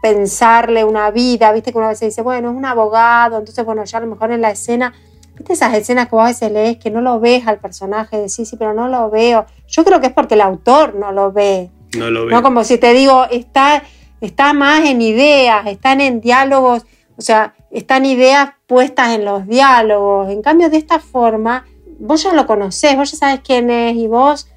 [0.01, 3.83] pensarle una vida, viste que una vez se dice, bueno, es un abogado, entonces, bueno,
[3.83, 4.91] ya a lo mejor en la escena,
[5.35, 8.49] viste esas escenas que vos a veces lees que no lo ves al personaje, decís,
[8.49, 9.45] sí, pero no lo veo.
[9.67, 11.69] Yo creo que es porque el autor no lo ve.
[11.95, 12.31] No lo ve.
[12.31, 12.41] ¿no?
[12.41, 13.83] Como si te digo, está,
[14.19, 16.87] está más en ideas, están en diálogos
[17.21, 20.31] o sea, están ideas puestas en los diálogos.
[20.31, 21.65] En cambio, de esta forma,
[21.99, 24.47] vos ya lo conocés, vos ya sabes quién es y vos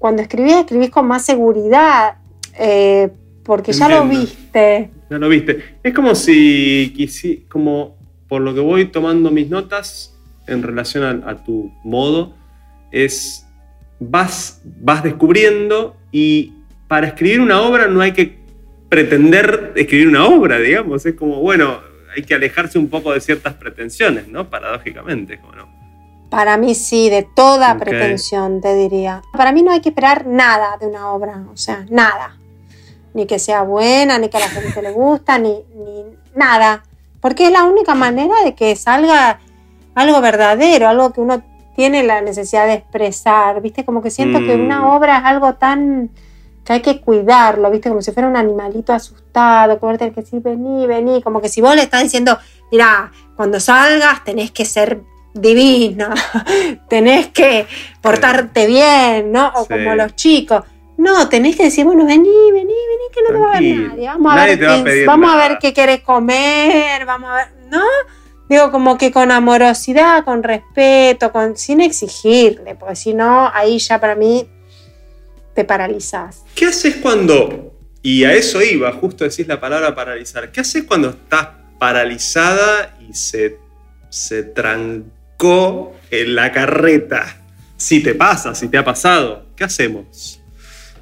[0.00, 2.16] cuando escribís, escribís con más seguridad,
[2.58, 3.10] eh,
[3.44, 4.90] porque ya lo viste.
[5.08, 5.78] Ya lo viste.
[5.84, 7.96] Es como si, quisi, como
[8.28, 10.16] por lo que voy tomando mis notas
[10.48, 12.34] en relación a, tu modo,
[12.90, 13.46] es
[14.00, 16.54] vas, vas descubriendo y
[16.88, 18.40] para escribir una obra no hay que
[18.88, 21.06] pretender escribir una obra, digamos.
[21.06, 24.48] Es como, bueno, hay que alejarse un poco de ciertas pretensiones, ¿no?
[24.50, 25.68] Paradójicamente, ¿o no?
[26.30, 29.22] Para mí sí, de toda pretensión, te diría.
[29.32, 32.36] Para mí no hay que esperar nada de una obra, o sea, nada.
[33.14, 36.04] Ni que sea buena, ni que a la gente le gusta, ni, ni
[36.36, 36.82] nada.
[37.20, 39.40] porque es la única manera de que salga
[39.94, 41.42] algo verdadero, algo que uno
[41.76, 43.84] tiene la necesidad de expresar, ¿viste?
[43.84, 44.86] Como que siento que una Mm.
[44.86, 46.08] obra es algo tan
[46.64, 47.88] que hay que cuidarlo, ¿viste?
[47.88, 51.60] Como si fuera un animalito asustado, vos tenés que decir, vení, vení, como que si
[51.60, 52.38] vos le estás diciendo,
[52.70, 55.00] mira, cuando salgas tenés que ser
[55.34, 56.12] divina,
[56.88, 57.66] tenés que
[58.00, 59.52] portarte bien, ¿no?
[59.56, 59.68] O Sí.
[59.68, 60.62] como los chicos.
[60.98, 64.06] No, tenés que decir, bueno, vení, vení, vení, que no te va a ver nadie.
[64.08, 67.30] Vamos a Nadie ver, va a qué- pedir vamos a ver qué querés comer, vamos
[67.30, 67.82] a ver, ¿no?
[68.50, 73.98] Digo, como que con amorosidad, con respeto, con, sin exigirle, porque si no, ahí ya
[74.00, 74.46] para mí
[75.60, 76.42] te paralizás.
[76.54, 81.10] ¿Qué haces cuando, y a eso iba, justo decís la palabra paralizar, ¿qué haces cuando
[81.10, 83.58] estás paralizada y se,
[84.08, 87.36] se trancó en la carreta?
[87.76, 90.40] Si te pasa, si te ha pasado, ¿qué hacemos?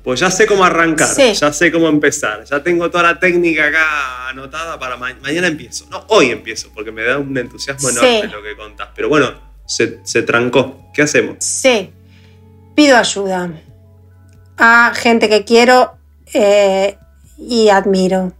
[0.02, 1.34] Pues ya sé cómo arrancar, Sí.
[1.34, 5.86] ya sé cómo empezar, ya tengo toda la técnica acá anotada para ma- mañana empiezo.
[5.90, 8.28] No, hoy empiezo, porque me da un entusiasmo enorme Sí.
[8.28, 8.88] lo que contás.
[8.96, 9.32] Pero bueno,
[9.66, 10.90] se, se trancó.
[10.94, 11.36] ¿Qué hacemos?
[11.40, 11.90] Sí,
[12.74, 13.50] pido ayuda
[14.58, 15.96] a gente que quiero
[16.34, 16.98] eh,
[17.38, 18.32] y admiro.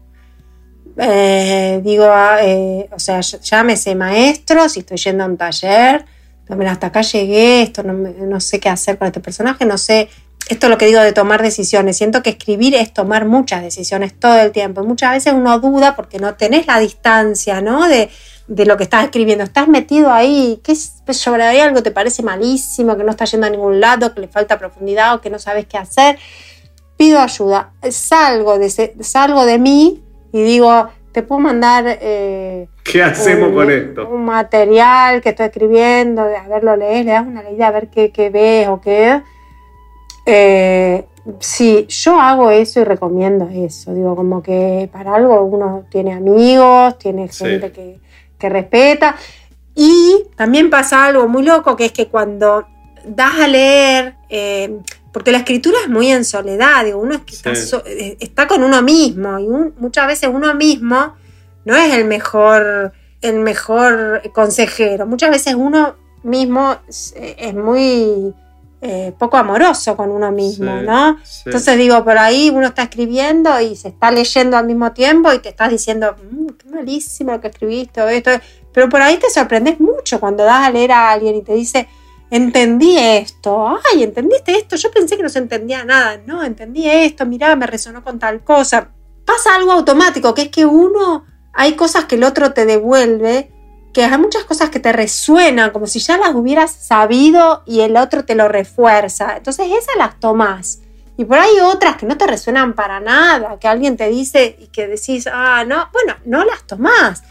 [0.96, 6.04] Eh, digo, ah, eh, o sea, ll- llámese maestro, si estoy yendo a un taller,
[6.48, 10.08] mira, hasta acá llegué, esto no, no sé qué hacer con este personaje, no sé,
[10.48, 14.18] esto es lo que digo de tomar decisiones, siento que escribir es tomar muchas decisiones
[14.18, 17.86] todo el tiempo, muchas veces uno duda porque no tenés la distancia, ¿no?
[17.86, 18.10] De,
[18.48, 21.90] de lo que estás escribiendo, estás metido ahí, que es, pues, sobre ahí algo te
[21.90, 25.28] parece malísimo, que no está yendo a ningún lado, que le falta profundidad o que
[25.30, 26.18] no sabes qué hacer,
[26.96, 31.84] pido ayuda, salgo de, ese- salgo de mí y digo, te puedo mandar...
[32.00, 34.08] eh, ¿Qué hacemos un, con esto?
[34.08, 37.88] Un material que estoy escribiendo, a ver, lo lees, le das una leída a ver
[37.90, 39.20] qué, qué ves o qué.
[40.26, 41.04] Eh,
[41.38, 43.92] sí, yo hago eso y recomiendo eso.
[43.94, 47.44] Digo, como que para algo uno tiene amigos, tiene Sí.
[47.44, 48.00] gente que,
[48.38, 49.16] que respeta.
[49.74, 52.66] Y también pasa algo muy loco, que es que cuando
[53.06, 54.78] das a leer, eh,
[55.12, 57.66] porque la escritura es muy en soledad, digo, uno es que está, Sí.
[57.66, 61.14] so- eh, está con uno mismo y un- muchas veces uno mismo
[61.64, 65.06] no es el mejor, el mejor consejero.
[65.06, 68.34] Muchas veces uno mismo es, es muy
[68.80, 71.18] eh, poco amoroso con uno mismo, Sí, ¿no?
[71.24, 71.42] sí.
[71.46, 75.40] Entonces digo, por ahí uno está escribiendo y se está leyendo al mismo tiempo y
[75.40, 78.30] te estás diciendo, "Mm, qué malísimo lo que escribiste esto.
[78.72, 81.88] Pero por ahí te sorprendes mucho cuando das a leer a alguien y te dice,
[82.30, 87.24] entendí esto, ay, entendiste esto, yo pensé que no se entendía nada, no, entendí esto,
[87.26, 88.90] mirá, me resonó con tal cosa.
[89.24, 93.50] Pasa algo automático, que es que uno, hay cosas que el otro te devuelve,
[93.92, 97.96] que hay muchas cosas que te resuenan, como si ya las hubieras sabido y el
[97.96, 99.36] otro te lo refuerza.
[99.36, 100.80] Entonces esas las tomás.
[101.16, 104.68] Y por ahí otras que no te resuenan para nada, que alguien te dice y
[104.68, 107.24] que decís, ah, no, bueno, no las tomás.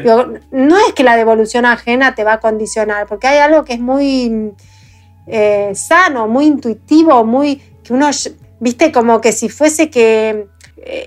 [0.00, 3.72] Digo, no es que la devolución ajena te va a condicionar, porque hay algo que
[3.72, 4.52] es muy
[5.26, 8.10] eh, sano, muy intuitivo, muy que uno,
[8.60, 10.46] viste, como que si fuese que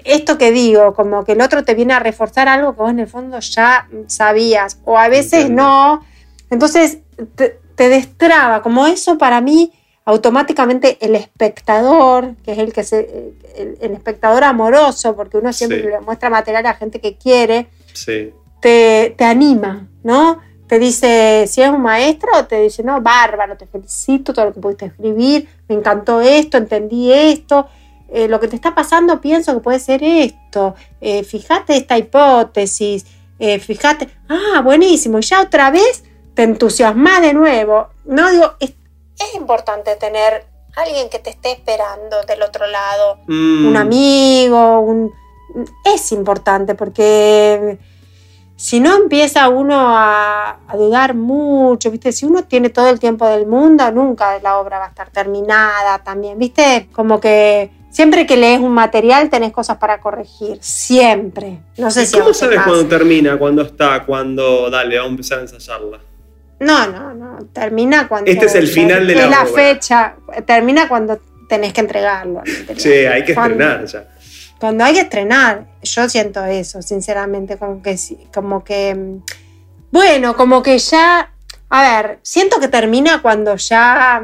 [0.06, 3.00] esto que digo, como que el otro te viene a reforzar algo que vos en
[3.00, 5.64] el fondo ya sabías, o a veces Entiendo.
[5.64, 6.06] no.
[6.50, 7.00] Entonces
[7.36, 9.72] te, te destraba, como eso para mí
[10.06, 15.82] automáticamente el espectador, que es el que se, el, el espectador amoroso, porque uno siempre
[15.82, 15.88] Sí.
[15.88, 18.32] le muestra material a gente que quiere, Sí.
[18.62, 20.40] te, te anima, ¿no?
[20.68, 24.60] Te dice, si es un maestro, te dice, no, bárbaro, te felicito, todo lo que
[24.60, 27.68] pudiste escribir, me encantó esto, entendí esto,
[28.10, 33.06] eh, lo que te está pasando pienso que puede ser esto, eh, fíjate esta hipótesis,
[33.40, 38.30] eh, fíjate, ah, buenísimo, y ya otra vez te entusiasmas de nuevo, ¿no?
[38.30, 38.74] Digo, es,
[39.20, 45.12] es importante tener alguien que te esté esperando del otro lado, Mm, un amigo, un...
[45.84, 47.80] es importante porque
[48.58, 52.12] si no empieza uno a, a dudar mucho, ¿viste?
[52.12, 56.00] Si uno tiene todo el tiempo del mundo, nunca la obra va a estar terminada
[56.00, 56.88] también, ¿viste?
[56.94, 61.60] Como que siempre que lees un material tenés cosas para corregir, siempre.
[61.78, 65.38] No sé ¿Y si cómo sabes cuándo termina, cuándo está, cuándo, dale, vamos a empezar
[65.40, 66.00] a ensayarla?
[66.60, 68.30] No, no, no, termina cuando...
[68.30, 69.54] Este es el final de la es la obra.
[69.54, 72.44] fecha, termina cuando tenés que entregarlo.
[72.76, 74.08] Che, hay que Cuando- estrenar ya.
[74.60, 79.20] cuando hay que estrenar, yo siento eso, sinceramente, como que, sí- como que,
[79.92, 81.32] bueno, como que ya,
[81.70, 84.22] a ver, siento que termina cuando ya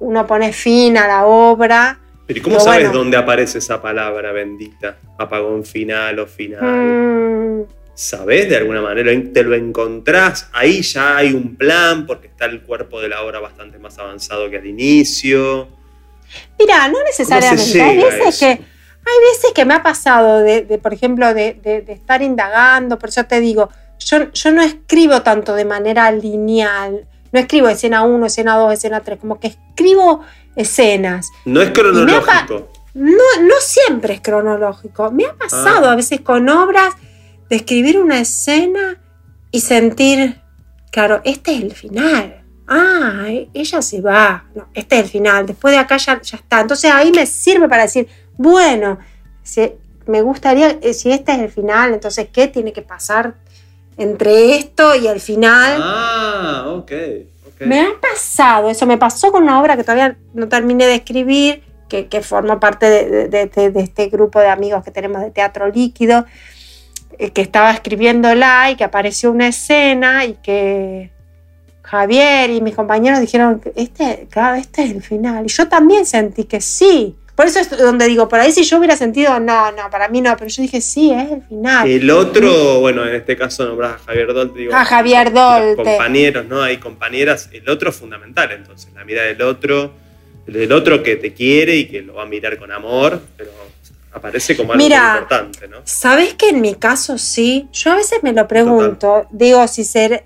[0.00, 1.98] uno pone fin a la obra.
[2.28, 2.98] Pero ¿y cómo Pero sabes bueno.
[2.98, 4.98] dónde aparece esa palabra bendita?
[5.18, 6.62] Apagón final o final.
[6.62, 7.62] Mm,
[7.94, 9.10] ¿Sabés de alguna manera?
[9.32, 10.48] ¿Te lo encontrás?
[10.52, 14.48] Ahí ya hay un plan porque está el cuerpo de la obra bastante más avanzado
[14.50, 15.68] que al inicio.
[16.58, 17.82] mira, no necesariamente.
[17.82, 21.80] Hay veces que hay veces que me ha pasado de, de, por ejemplo, de, de-
[21.80, 27.06] de estar indagando, por eso te digo, yo, yo no escribo tanto de manera lineal,
[27.32, 30.22] no escribo escena 1, escena 2, escena 3, como que escribo
[30.56, 31.28] escenas.
[31.44, 32.68] No es cronológico.
[32.94, 35.10] No, no siempre es cronológico.
[35.12, 35.92] Me ha pasado Ah.
[35.92, 36.94] a veces con obras
[37.48, 39.00] de escribir una escena
[39.50, 40.40] y sentir,
[40.90, 42.42] claro, este es el final.
[42.66, 44.44] Ah, e- ella se va.
[44.54, 45.46] No, este es el final.
[45.46, 46.60] Después de acá ya, ya está.
[46.60, 48.98] Entonces ahí me sirve para decir, bueno,
[49.42, 49.72] si,
[50.06, 53.34] me gustaría, eh, si este es el final, entonces, ¿qué tiene que pasar
[53.98, 55.80] entre esto y el final?
[55.82, 56.92] Ah, ok.
[57.48, 57.60] ok.
[57.66, 61.62] Me ha pasado, eso me pasó con una obra que todavía no terminé de escribir,
[61.88, 65.30] que, que forma parte de, de- de- de este grupo de amigos que tenemos de
[65.30, 66.24] teatro líquido,
[67.18, 71.10] eh, que estaba escribiéndola y que apareció una escena y que
[71.82, 75.46] Javier y mis compañeros dijeron, que este, claro, este es el final.
[75.46, 77.16] Y yo también sentí que sí.
[77.38, 80.20] Por eso es donde digo, por ahí si yo hubiera sentido, no, no, para mí
[80.20, 81.88] no, pero yo dije, sí, es el final.
[81.88, 84.74] El otro, bueno, en este caso nombrás a Javier Dolte, digo.
[84.74, 85.84] A Javier los Dolte.
[85.84, 86.60] compañeros, ¿no?
[86.60, 87.48] Hay compañeras.
[87.52, 88.92] El otro es fundamental, entonces.
[88.92, 89.92] La mirada del otro,
[90.48, 93.52] el del otro que te quiere y que lo va a mirar con amor, pero
[94.12, 95.76] aparece como algo Mira, muy importante, ¿no?
[95.84, 97.68] ¿Sabes que en mi caso sí?
[97.72, 100.24] Yo a veces me lo pregunto, digo, si ser...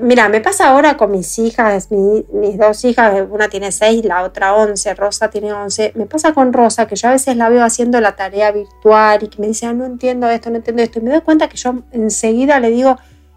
[0.00, 4.22] Mira, me pasa ahora con mis hijas, mi- mis dos hijas, una tiene seis, la
[4.22, 5.92] otra once, Rosa tiene once.
[5.94, 9.28] Me pasa con Rosa que yo a veces la veo haciendo la tarea virtual y
[9.28, 10.98] que me dice, "Ah, no entiendo esto, no entiendo esto.
[10.98, 12.96] Y me doy cuenta que yo enseguida le digo,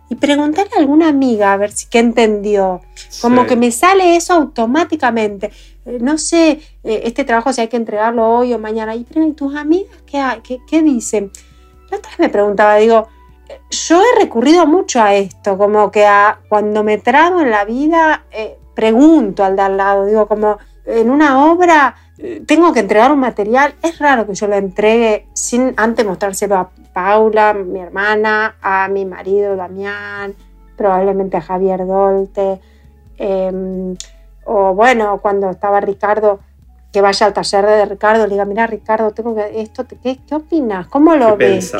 [0.09, 2.81] y preguntarle a alguna amiga a ver si qué entendió.
[3.21, 3.47] Como Sí.
[3.47, 5.51] que me sale eso automáticamente.
[5.85, 8.93] Eh, no sé, eh, este trabajo si hay que entregarlo hoy o mañana.
[8.93, 11.31] Y, pero, ¿y tus amigas qué, qué, qué dicen?
[11.89, 13.07] La otra vez me preguntaba, digo,
[13.69, 18.25] yo he recurrido mucho a esto, como que a, cuando me trago en la vida,
[18.31, 23.11] eh, pregunto al de al lado, digo, como en una obra eh, tengo que entregar
[23.11, 28.55] un material, es raro que yo lo entregue sin antes mostrárselo a Paula, mi hermana,
[28.61, 30.35] a mi marido Damián,
[30.75, 32.59] probablemente a Javier Dolte,
[33.17, 33.95] eh,
[34.45, 36.39] o bueno, cuando estaba Ricardo,
[36.91, 40.35] que vaya al taller de Ricardo, le diga, mira Ricardo, tengo que esto, ¿qué, qué
[40.35, 40.87] opinas?
[40.87, 41.73] ¿Cómo lo ¿Qué ves?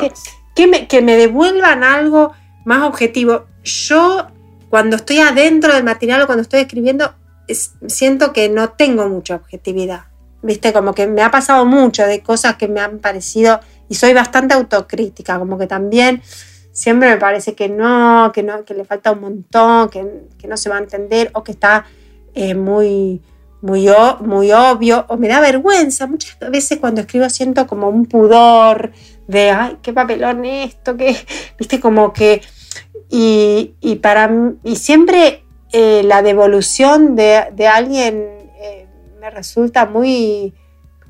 [0.54, 2.32] Que me, que me devuelvan algo
[2.64, 3.46] más objetivo.
[3.64, 4.26] Yo,
[4.70, 7.14] cuando estoy adentro del material o cuando estoy escribiendo,
[7.48, 10.04] es- siento que no tengo mucha objetividad.
[10.42, 14.12] Viste, como que me ha pasado mucho de cosas que me han parecido, y soy
[14.14, 16.22] bastante autocrítica, como que también
[16.72, 20.06] siempre me parece que no, que no, que le falta un montón, que,
[20.38, 21.84] que no se va a entender, o que está
[22.34, 23.20] eh, muy,
[23.60, 23.88] muy,
[24.20, 26.06] muy obvio, o me da vergüenza.
[26.06, 28.92] Muchas veces cuando escribo siento como un pudor
[29.26, 31.16] de, ay, qué papelón esto, que,
[31.58, 32.42] viste, como que,
[33.10, 34.30] y, y para
[34.64, 38.28] y siempre eh, la devolución de, de alguien
[38.60, 38.86] eh,
[39.20, 40.54] me resulta muy,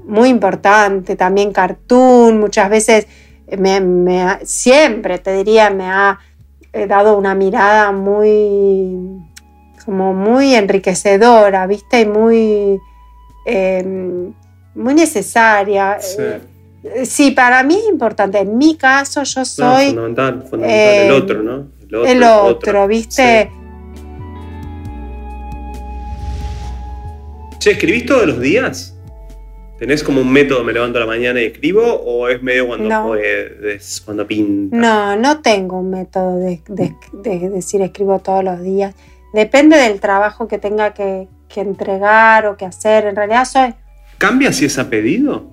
[0.04, 3.06] muy importante, también cartoon, muchas veces,
[3.58, 6.18] me, siempre te diría, me ha
[6.72, 8.96] eh, dado una mirada muy,
[9.84, 12.80] como muy enriquecedora, viste, y muy,
[13.46, 14.32] eh,
[14.74, 15.98] muy necesaria.
[16.00, 16.16] Sí.
[16.18, 16.40] Eh,
[17.04, 18.38] Sí, para mí es importante.
[18.40, 20.70] En mi caso, yo No, soy fundamental, fundamental.
[20.70, 21.68] eh, el otro, ¿no?
[21.80, 22.06] El otro.
[22.10, 22.42] el otra.
[22.42, 23.50] otro, ¿viste?
[23.52, 23.58] Sí.
[27.58, 28.96] Che, ¿escribís todos los días?
[29.78, 31.82] ¿Tenés como un método, me levanto a la mañana y escribo?
[31.84, 33.06] ¿O es medio cuando No.
[33.08, 34.78] puedes, cuando pintas?
[34.78, 38.94] No, no tengo un método de, de- de decir escribo todos los días.
[39.32, 43.06] Depende del trabajo que tenga que, que entregar o que hacer.
[43.06, 43.74] En realidad soy...
[44.18, 45.50] ¿Cambia si es a pedido?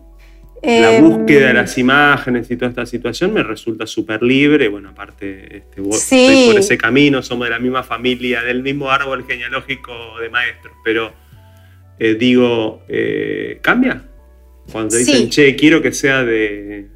[0.62, 4.68] La em, búsqueda de las imágenes y toda esta situación me resulta súper libre.
[4.68, 6.26] Bueno, aparte, este, vos- Sí.
[6.26, 10.74] estoy por ese camino, somos de la misma familia, del mismo árbol genealógico de maestros,
[10.84, 11.14] pero
[12.02, 14.04] eh, digo, eh, ¿cambia?
[14.72, 15.04] Cuando Sí.
[15.04, 16.88] dicen, che, quiero que sea de.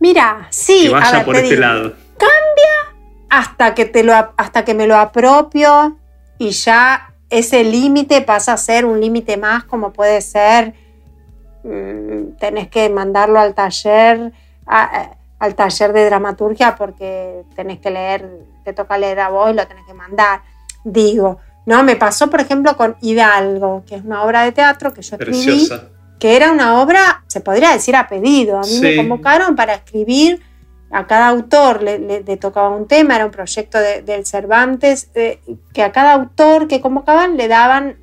[0.00, 1.94] Mira, sí, que a vaya ver, por te este digo, lado.
[3.30, 5.98] hasta que, te lo, hasta que me lo apropio
[6.38, 10.72] y ya ese límite pasa a ser un límite más como puede ser,
[12.38, 14.32] tenés que mandarlo al taller,
[14.66, 18.28] a- al taller de dramaturgia porque tenés que leer,
[18.64, 20.42] te toca leer a vos y lo tenés que mandar.
[20.84, 25.02] Digo, no, me pasó por ejemplo con Hidalgo, que es una obra de teatro que
[25.02, 25.88] yo escribí Preciosa.
[26.18, 28.58] que era una obra, se podría decir a pedido.
[28.58, 30.42] A mí me convocaron para escribir,
[30.90, 35.10] a cada autor le, le- le tocaba un tema, era un proyecto de- del Cervantes,
[35.14, 35.40] eh,
[35.74, 37.98] que a cada autor que convocaban le daban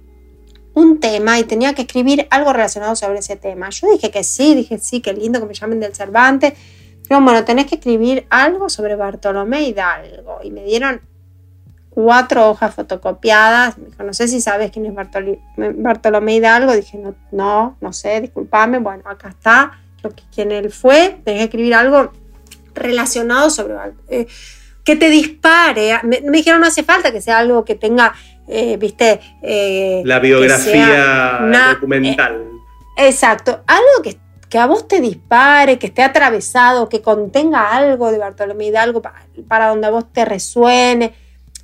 [0.75, 3.69] un tema y tenía que escribir algo relacionado sobre ese tema.
[3.69, 6.53] Yo dije que sí, dije sí, qué lindo que me llamen del Cervantes.
[7.07, 10.39] Pero bueno, tenés que escribir algo sobre Bartolomé Hidalgo.
[10.43, 11.01] Y me dieron
[11.89, 13.77] cuatro hojas fotocopiadas.
[13.77, 14.93] Me dijo, no sé si sabes quién es
[15.77, 16.73] Bartolomé Hidalgo.
[16.73, 18.79] Dije, no, no, no sé, discúlpame.
[18.79, 21.21] Bueno, acá está lo que, quién él fue.
[21.23, 22.11] Tenés que escribir algo
[22.73, 23.75] relacionado sobre...
[24.09, 24.27] Eh,
[24.83, 25.99] que te dispare.
[26.03, 28.13] Me dijeron, no hace falta que sea algo que tenga,
[28.47, 29.19] eh, viste...
[29.41, 32.43] eh, La biografía una- documental.
[32.97, 34.17] Exacto, algo que,
[34.49, 39.13] que a vos te dispare, que esté atravesado, que contenga algo de Bartolomé Hidalgo pa-
[39.47, 41.13] para, donde a vos te resuene.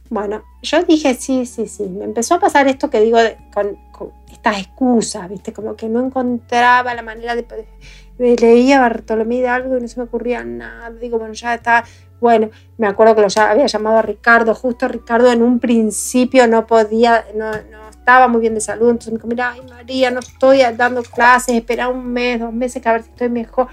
[0.09, 1.83] Bueno, yo dije sí, sí, sí.
[1.83, 5.53] Me empezó a pasar esto que digo de- con, con estas excusas, ¿viste?
[5.53, 7.43] Como que no encontraba la manera de...
[7.43, 10.91] de- leía Bartolomé Hidalgo y no se me ocurría nada.
[10.91, 11.85] Digo, bueno, ya está.
[12.21, 14.55] Bueno, me acuerdo que lo ya había llamado a Ricardo.
[14.55, 18.91] Justo Ricardo en un principio no podía, no, no estaba muy bien de salud.
[18.91, 22.81] Entonces me dijo, mira, ay María, no estoy dando clases, espera un mes, dos meses,
[22.81, 23.67] que a ver si estoy mejor.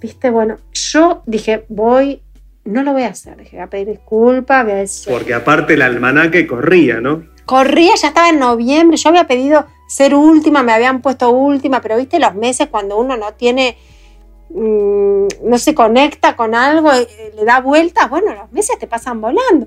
[0.00, 2.22] Viste, bueno, yo dije, voy,
[2.64, 3.36] no lo voy a hacer.
[3.36, 7.34] Dije, voy a pedir disculpas, voy a decir, Porque aparte el almanaque corría, ¿no?
[7.44, 11.96] corría, ya estaba en noviembre, yo había pedido ser última, me habían puesto última, pero
[11.96, 13.76] viste los meses cuando uno no tiene,
[14.50, 19.20] mm, no se conecta con algo, eh, le da vueltas, bueno, los meses te pasan
[19.20, 19.66] volando.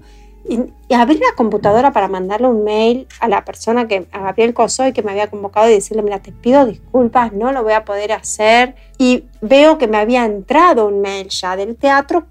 [0.50, 4.94] Y, abrí la computadora para mandarle un mail a la persona que, a Gabriel Cosoy,
[4.94, 8.14] que me había convocado y decirle, mira, te pido disculpas, no lo voy a poder
[8.14, 8.76] hacer.
[8.98, 12.28] Y veo que me había entrado un mail ya del teatro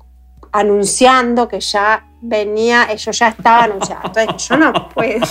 [0.53, 4.03] anunciando que ya venía, eso ya estaba anunciado.
[4.07, 5.27] Entonces yo no puedo.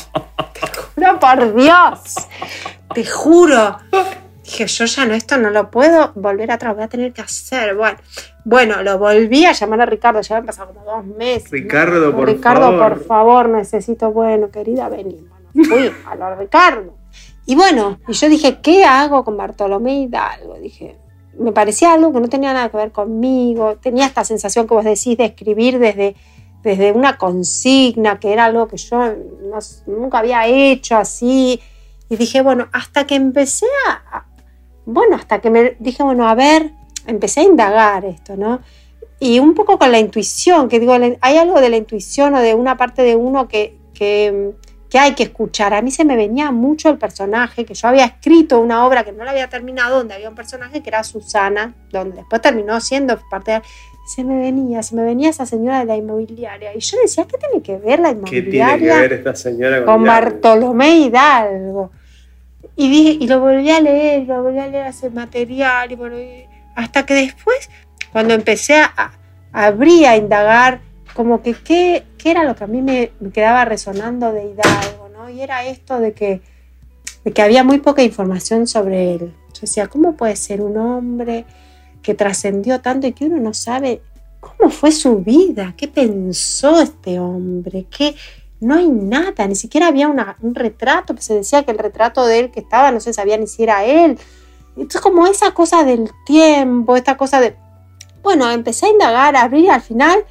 [0.54, 2.28] Te juro por Dios.
[2.94, 3.78] Te juro.
[4.46, 7.76] Dije, yo ya no, esto no lo puedo volver atrás, voy a tener que hacer.
[7.76, 7.98] Bueno,
[8.44, 11.50] bueno, lo volví a llamar a Ricardo, ya habían pasado como dos meses.
[11.50, 12.80] Ricardo, por Ricardo, favor.
[12.94, 15.28] por favor, necesito, bueno, querida, vení.
[15.54, 16.96] Bueno, fui a lo Ricardo.
[17.48, 20.56] Y bueno, y yo dije, ¿qué hago con Bartolomé Hidalgo?
[20.60, 20.96] Dije,
[21.40, 23.78] me parecía algo que no tenía nada que ver conmigo.
[23.82, 26.16] Tenía esta sensación que vos decís de escribir desde,
[26.62, 31.60] desde una consigna, que era algo que yo no- nunca había hecho así.
[32.10, 34.26] Y dije, bueno, hasta que empecé a-
[34.86, 36.72] bueno, hasta que me dije, bueno, a ver,
[37.08, 38.62] empecé a indagar esto, ¿no?
[39.20, 42.54] Y un poco con la intuición, que digo, hay algo de la intuición o de
[42.54, 44.52] una parte de uno que, que,
[44.90, 45.74] que hay que escuchar.
[45.74, 49.14] A mí se me venía mucho el personaje, que yo había escrito una obra que
[49.14, 53.18] no la había terminado, donde había un personaje que era Susana, donde después terminó siendo
[53.30, 53.62] parte de...
[54.14, 56.76] Se me venía, se me venía esa señora de la inmobiliaria.
[56.76, 58.78] Y yo decía, ¿qué tiene que ver la ¿Qué inmobiliaria?
[58.78, 60.04] tiene que ver esta señora con, con?
[60.04, 61.92] Bartolomé Hidalgo.
[62.76, 66.18] Y, dije, y lo volví a leer, lo volví a leer ese material, y bueno,
[66.76, 67.70] hasta que después,
[68.12, 69.14] cuando empecé a,
[69.54, 70.82] abrir, a indagar,
[71.14, 75.10] como que qué, qué era lo que a mí me, me quedaba resonando de Hidalgo,
[75.14, 75.30] ¿no?
[75.30, 76.42] Y era esto de que,
[77.24, 79.34] de que había muy poca información sobre él.
[79.54, 81.46] Yo decía, ¿cómo puede ser un hombre
[82.02, 84.02] que trascendió tanto y que uno no sabe
[84.42, 85.74] cómo fue su vida?
[85.78, 87.86] ¿Qué pensó este hombre?
[87.90, 88.16] ¿Qué,
[88.62, 92.26] no hay nada, ni siquiera había una- un retrato, pues se decía que el retrato
[92.26, 94.18] de él que estaba no se sabía ni si era él.
[94.76, 97.56] Entonces como esa cosa del tiempo, esta cosa de...
[98.24, 100.26] Bueno, empecé a indagar, a abrir al final,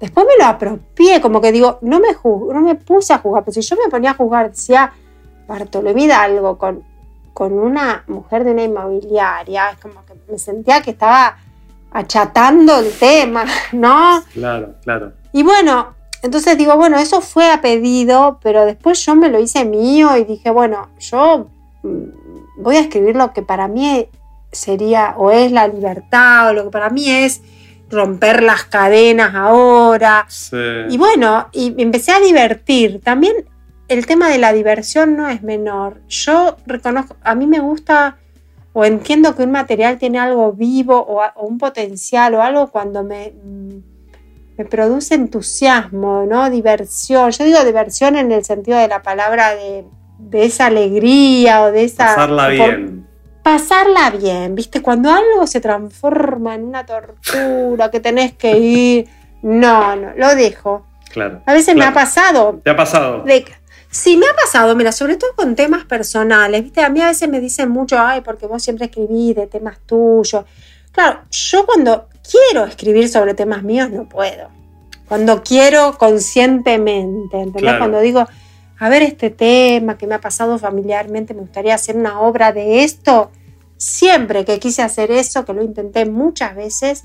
[0.00, 3.54] después me lo apropié, como que digo, no me, no me puse a juzgar, pero
[3.54, 4.92] si yo me ponía a juzgar, decía
[5.48, 6.84] Bartolomé Hidalgo con,
[7.32, 11.36] con una mujer de una inmobiliaria, es como que me sentía que estaba
[11.90, 14.22] achatando el tema, ¿no?
[14.32, 15.12] Claro, claro.
[15.32, 15.94] Y bueno,
[16.24, 20.24] entonces digo, bueno, eso fue a pedido, pero después yo me lo hice mío y
[20.24, 21.50] dije, bueno, yo
[21.82, 24.08] mm, voy a escribir lo que para mí
[24.50, 27.42] sería o es la libertad o lo que para mí es
[27.90, 30.24] romper las cadenas ahora.
[30.30, 30.56] Sí.
[30.88, 33.02] Y bueno, y me empecé a divertir.
[33.02, 33.44] También
[33.88, 36.00] el tema de la diversión no es menor.
[36.08, 38.16] Yo reconozco, a mí me gusta
[38.72, 43.04] o entiendo que un material tiene algo vivo o, o un potencial o algo cuando
[43.04, 43.93] me, mm,
[44.56, 46.48] me produce entusiasmo, ¿no?
[46.50, 47.30] Diversión.
[47.30, 49.84] Yo digo diversión en el sentido de la palabra de,
[50.18, 52.06] de esa alegría o de esa...
[52.06, 53.06] Pasarla bien.
[53.42, 54.80] pasarla bien, ¿viste?
[54.80, 59.08] Cuando algo se transforma en una tortura, que tenés que ir,
[59.42, 60.86] no, no, lo dejo.
[61.10, 61.42] Claro.
[61.46, 63.22] A veces me ha pasado, ¿Te ha pasado?
[63.22, 63.44] de,
[63.90, 66.82] sí, me ha pasado, mira, sobre todo con temas personales, ¿viste?
[66.82, 70.44] A mí a veces me dicen mucho, ay, porque vos siempre escribís de temas tuyos.
[70.90, 74.48] Claro, yo cuando quiero escribir sobre temas míos no puedo.
[75.08, 77.62] Cuando quiero conscientemente, ¿entendés?
[77.62, 77.78] Claro.
[77.78, 78.26] Cuando digo,
[78.78, 82.84] a ver este tema que me ha pasado familiarmente, me gustaría hacer una obra de
[82.84, 83.30] esto.
[83.76, 87.04] Siempre que quise hacer eso, que lo intenté muchas veces,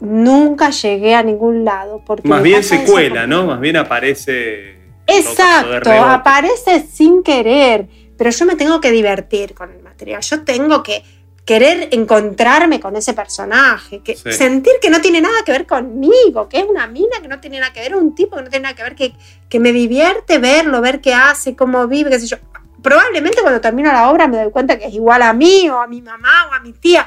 [0.00, 2.02] nunca llegué a ningún lado.
[2.04, 3.46] Porque Más bien secuela, con- ¿no?
[3.46, 4.76] Más bien aparece.
[5.06, 10.20] Exacto, aparece sin querer, pero yo me tengo que divertir con el material.
[10.22, 11.02] Yo tengo que
[11.44, 14.32] querer encontrarme con ese personaje, que Sí.
[14.32, 17.58] sentir que no tiene nada que ver conmigo, que es una mina que no tiene
[17.58, 19.12] nada que ver, un tipo que no tiene nada que ver, que,
[19.48, 22.36] que me divierte verlo, ver qué hace, cómo vive, qué sé yo.
[22.80, 25.86] Probablemente cuando termino la obra me doy cuenta que es igual a mí o a
[25.88, 27.06] mi mamá o a mi tía,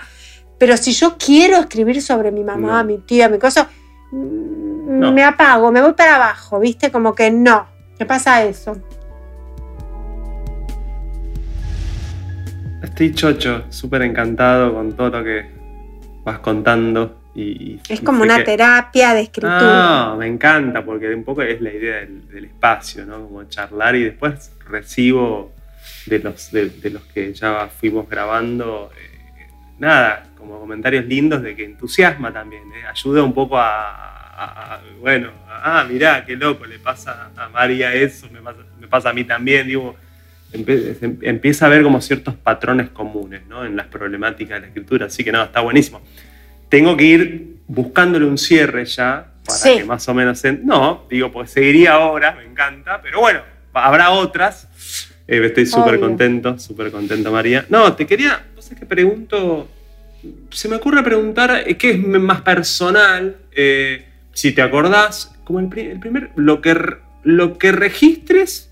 [0.57, 2.88] pero si yo quiero escribir sobre mi mamá, No.
[2.89, 3.69] mi tía, mi cosa,
[4.11, 6.91] me apago, me voy para abajo, ¿viste?
[6.91, 7.67] Como que no.
[7.97, 8.77] ¿Qué pasa eso?
[12.86, 15.49] Estoy chocho, súper encantado con todo lo que
[16.23, 17.23] vas contando.
[17.33, 20.11] Y, es como una terapia de escritura.
[20.11, 23.23] Ah, me encanta, porque un poco es la idea del, espacio, ¿no?
[23.23, 25.51] Como charlar y después recibo
[26.05, 29.47] de los, de, los que ya fuimos grabando, eh,
[29.79, 32.86] nada, como comentarios lindos de que entusiasma también, ¿eh?
[32.88, 38.41] ayuda un poco a, bueno, ah, mirá, qué loco, le pasa a María eso, me
[38.41, 39.95] pasa, me pasa a mí también, digo,
[40.54, 43.66] empieza a ver como ciertos patrones comunes ¿no?
[43.66, 45.08] en las problemáticas de la escritura.
[45.08, 46.02] Así que no, está buenísimo.
[46.70, 50.41] Tengo que ir buscándole un cierre ya para que más o menos...
[50.64, 53.41] No, digo, pues seguiría ahora, me encanta, pero bueno,
[53.74, 54.68] habrá otras.
[55.28, 57.66] Eh, estoy súper contento, súper contento, María.
[57.70, 59.68] No, te quería, no sé qué pregunto,
[60.52, 65.68] se me ocurre preguntar eh, qué es más personal, eh, si te acordás, como el,
[65.68, 66.76] primer, lo que,
[67.24, 68.72] lo que registres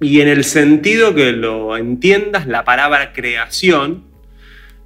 [0.00, 4.04] y en el sentido que lo entiendas, la palabra creación,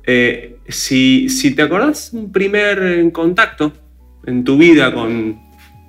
[0.04, 3.72] eh, si, te acordás un primer contacto
[4.26, 5.40] en tu vida con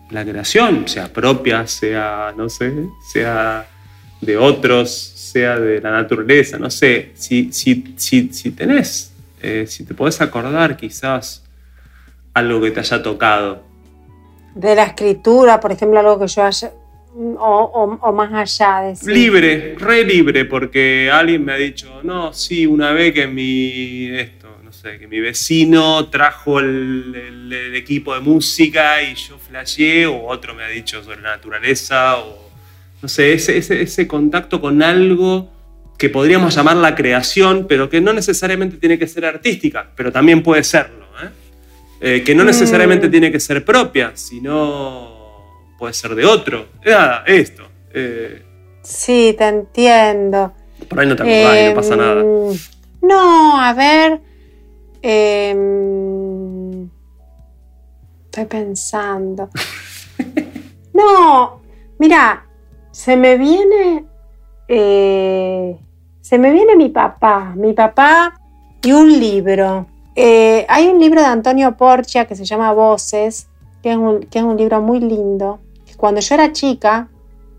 [0.10, 2.74] la creación, sea propia, sea, no sé,
[3.14, 3.68] sea
[4.22, 9.94] de otros, sea de la naturaleza, no sé, si, si, si, tenés, eh, si te
[9.94, 11.44] podés acordar quizás
[12.34, 13.64] algo que te haya tocado.
[14.56, 16.72] De la escritura, por ejemplo, algo que yo haya,
[17.16, 19.10] o, más allá de eso?
[19.10, 24.58] Libre, re libre, porque alguien me ha dicho, no, sí, una vez que mi, esto,
[24.64, 27.16] no sé, que mi vecino trajo el,
[27.74, 32.50] equipo de música y yo flasheé, o otro me ha dicho sobre la naturaleza, o
[33.02, 35.50] no sé, ese, ese, contacto con algo
[35.98, 40.44] que podríamos llamar la creación, pero que no necesariamente tiene que ser artística, pero también
[40.44, 41.30] puede serlo, ¿eh?
[42.02, 43.12] Eh, que no necesariamente mm.
[43.12, 45.09] tiene que ser propia, sino
[45.80, 46.68] puede ser de otro.
[46.86, 47.64] Nada, esto.
[47.92, 48.44] Eh.
[48.84, 50.54] sí, te entiendo.
[50.88, 52.22] Por ahí no te acordás no pasa nada.
[52.22, 52.58] Em,
[53.02, 54.22] no, a ver.
[55.02, 56.90] Em,
[58.26, 59.50] estoy pensando.
[60.94, 61.62] no,
[61.98, 62.46] mira,
[62.92, 64.06] se me viene.
[64.68, 65.80] Eh,
[66.22, 67.54] se me viene mi papá.
[67.56, 68.40] Mi papá
[68.84, 69.88] y un libro.
[70.16, 73.48] Eh, hay un libro de Antonio Porcia que se llama Voces,
[73.82, 75.60] que es un, que es un libro muy lindo,
[76.00, 77.10] cuando yo era chica,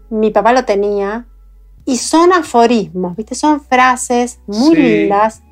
[0.08, 1.26] mi papá lo tenía
[1.84, 3.34] y son aforismos, ¿viste?
[3.34, 5.42] Son frases muy lindas,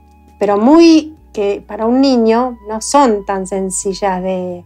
[0.40, 4.64] pero muy que para un niño no son tan sencillas de,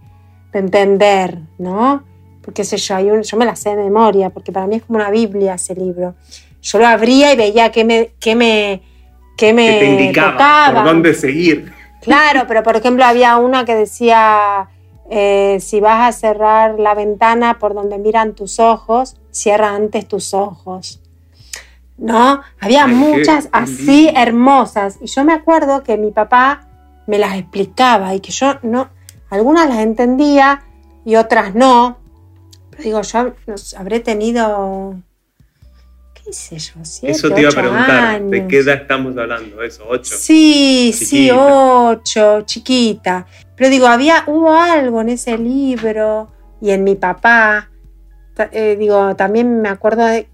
[0.52, 2.04] entender, ¿no?
[2.42, 4.82] Porque sé yo, hay un, yo me las sé de memoria, porque para mí es
[4.82, 6.14] como una Biblia ese libro.
[6.60, 8.82] Yo lo abría y veía que me, que me,
[9.36, 11.72] que me te indicaba por dónde seguir.
[12.02, 14.68] Claro, pero por ejemplo había una que decía
[15.14, 20.32] eh, si vas a cerrar la ventana por donde miran tus ojos, cierra antes tus
[20.32, 21.02] ojos.
[21.98, 22.40] ¿No?
[22.58, 24.96] Había muchas así hermosas.
[25.02, 26.66] Y yo me acuerdo que mi papá
[27.06, 28.88] me las explicaba y que yo no,
[29.28, 30.62] algunas las entendía
[31.04, 31.98] y otras no.
[32.70, 33.34] Pero digo, yo
[33.76, 34.96] habré tenido
[36.14, 36.80] ¿qué hice yo?
[37.02, 39.62] Eso te iba a preguntar, ¿de qué edad estamos hablando?
[39.62, 39.84] ¿Eso?
[39.86, 40.14] ¿Ocho?
[40.16, 43.26] Sí, sí, ocho, chiquita.
[43.62, 46.26] Pero digo, había, hubo algo en ese libro
[46.60, 47.70] y en mi papá.
[48.50, 50.26] Eh, digo, también me acuerdo de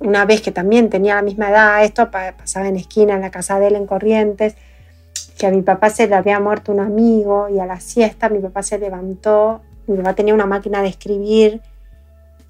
[0.00, 3.58] una vez que también tenía la misma edad, esto pasaba en esquina en la casa
[3.58, 4.56] de él en Corrientes,
[5.38, 8.40] que a mi papá se le había muerto un amigo y a la siesta mi
[8.40, 11.62] papá se levantó, mi papá tenía una máquina de escribir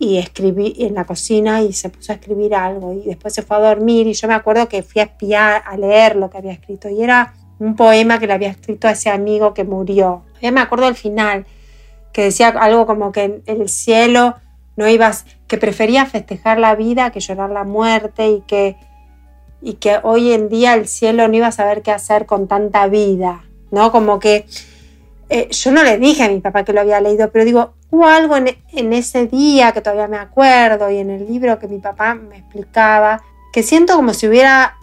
[0.00, 3.58] y escribí en la cocina y se puso a escribir algo y después se fue
[3.58, 6.50] a dormir y yo me acuerdo que fui a espiar, a leer lo que había
[6.50, 10.22] escrito y era un poema que le había escrito a ese amigo que murió.
[10.40, 11.46] Ya me acuerdo del final,
[12.12, 14.34] que decía algo como que en el cielo
[14.76, 18.76] no ibas, que prefería festejar la vida que llorar la muerte y que,
[19.62, 22.86] y que hoy en día el cielo no iba a saber qué hacer con tanta
[22.88, 23.92] vida, ¿no?
[23.92, 24.46] Como que
[25.28, 28.06] eh, yo no le dije a mi papá que lo había leído, pero digo, hubo
[28.06, 32.14] algo en, ese día que todavía me acuerdo y en el libro que mi papá
[32.14, 34.76] me explicaba, que siento como si hubiera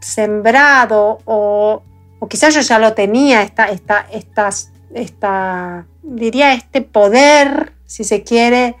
[0.00, 1.82] sembrado o,
[2.24, 8.22] o quizás yo ya lo tenía, esta, esta, estas, esta, diría este poder, si se
[8.22, 8.76] quiere,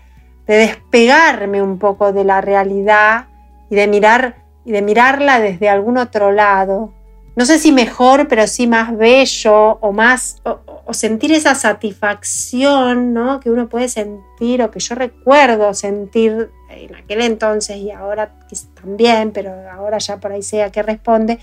[0.46, 3.26] de despegarme un poco de la realidad
[3.68, 6.94] y de mirar y de mirarla desde algún otro lado.
[7.36, 10.40] No sé si mejor, pero sí más bello o más
[10.86, 13.40] o sentir esa satisfacción ¿no?
[13.40, 18.32] que uno puede sentir o que yo recuerdo sentir en aquel entonces y ahora
[18.80, 21.38] también, pero ahora ya por ahí sea que responde,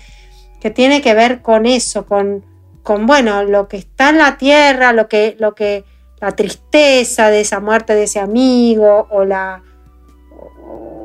[0.62, 2.44] que tiene que ver con eso, con,
[2.84, 5.84] con bueno, lo que está en la tierra, lo que, lo que,
[6.20, 9.60] la tristeza de esa muerte de ese amigo o la,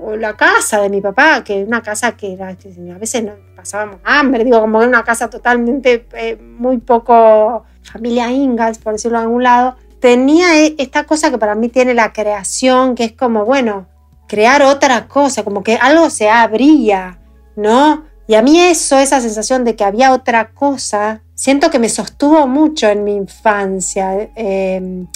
[0.06, 4.00] o, la casa de mi papá, que es una casa que era, a veces pasábamos
[4.04, 9.24] hambre, digo, como era una casa totalmente eh, muy poco familia Ingalls, por decirlo de
[9.24, 13.44] algún lado, tenía e, esta cosa que para mí tiene la creación, que es como,
[13.44, 13.88] bueno,
[14.28, 17.18] crear otra cosa, como que algo se abría,
[17.56, 18.06] ¿no?
[18.28, 22.46] Y a mí eso, esa sensación de que había otra cosa, siento que me sostuvo
[22.46, 24.30] mucho en mi infancia.
[24.36, 25.08] Em,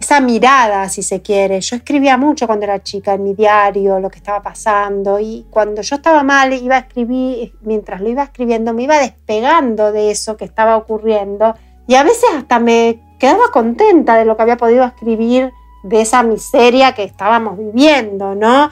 [0.00, 1.60] esa mirada, si se quiere.
[1.60, 5.82] Yo escribía mucho cuando era chica en mi diario, lo que estaba pasando, y cuando
[5.82, 10.36] yo estaba mal, iba a escribir, mientras lo iba escribiendo, me iba despegando de eso
[10.36, 11.54] que estaba ocurriendo,
[11.86, 15.52] y a veces hasta me quedaba contenta de lo que había podido escribir
[15.82, 18.70] de esa miseria que estábamos viviendo, ¿no?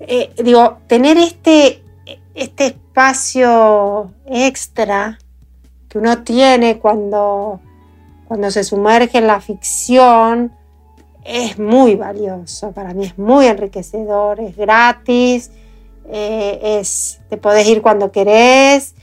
[0.00, 1.82] Eh, digo, tener este,
[2.34, 5.18] este espacio extra
[5.88, 7.58] que uno tiene cuando,
[8.28, 10.52] cuando se sumerge en la ficción
[11.24, 15.50] es muy valioso, para mí es muy enriquecedor, es gratis,
[16.10, 18.94] eh, es, te podés ir cuando querés,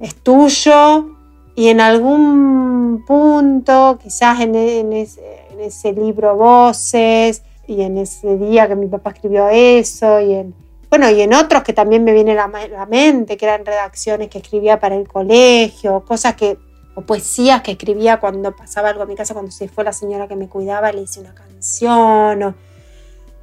[0.00, 1.10] es tuyo
[1.54, 8.74] y en algún punto, quizás en, en, ese, libro Voces y en ese día que
[8.74, 10.61] mi papá escribió eso y en,
[10.92, 14.36] bueno, y en otros que también me viene a la, mente, que eran redacciones que
[14.36, 16.58] escribía para el colegio, cosas que,
[16.94, 20.28] o poesías que escribía cuando pasaba algo a mi casa, cuando se fue la señora
[20.28, 22.54] que me cuidaba, le hice una canción, o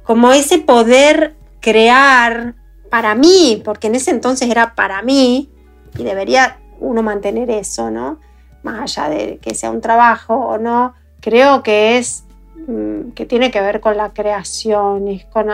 [0.04, 2.54] como ese poder crear
[2.88, 5.50] para mí, porque en ese entonces era para mí,
[5.98, 8.20] y debería uno mantener eso, ¿no?
[8.62, 12.22] Más allá de que sea un trabajo o no, creo que es
[12.68, 15.48] mm, que tiene que ver con la creación, es con,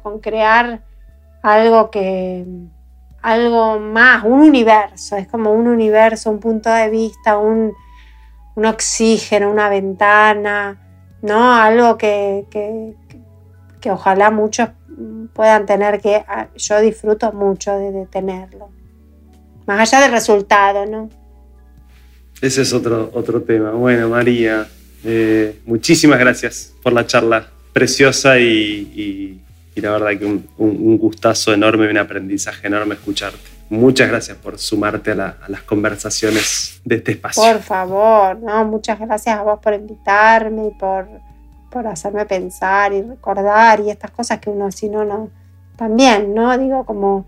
[0.00, 0.82] con, crear
[1.42, 2.44] algo que
[3.22, 7.72] algo más, un universo, es como un universo, un punto de vista, un,
[8.56, 10.78] un oxígeno, una ventana,
[11.22, 11.54] ¿no?
[11.54, 12.94] Algo que, que,
[13.80, 14.70] que, ojalá muchos
[15.32, 18.70] puedan tener, que ah, yo disfruto mucho de, tenerlo
[19.66, 21.08] más allá del resultado, ¿no?
[22.40, 23.70] Ese es otro, otro tema.
[23.70, 24.66] Bueno, María,
[25.04, 29.40] eh, muchísimas gracias por la charla preciosa y,
[29.80, 33.38] la verdad que un, gustazo enorme y un aprendizaje enorme escucharte.
[33.70, 37.42] Muchas gracias por sumarte a, las conversaciones de este espacio.
[37.42, 38.64] Por favor, ¿no?
[38.66, 41.08] muchas gracias a vos por invitarme y por,
[41.70, 45.30] por hacerme pensar y recordar y estas cosas que uno si no, no,
[45.76, 46.56] también, ¿no?
[46.58, 47.24] Digo, como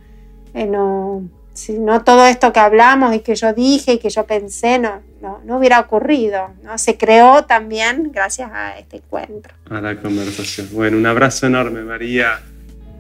[0.53, 1.23] eh, no
[1.55, 5.03] si no todo esto que hablamos y que yo dije y que yo pensé no,
[5.45, 6.51] no, hubiera ocurrido.
[6.63, 6.77] ¿no?
[6.77, 9.55] Se creó también gracias a este encuentro.
[9.71, 10.69] A la conversación.
[10.73, 12.43] Bueno, un abrazo enorme, María.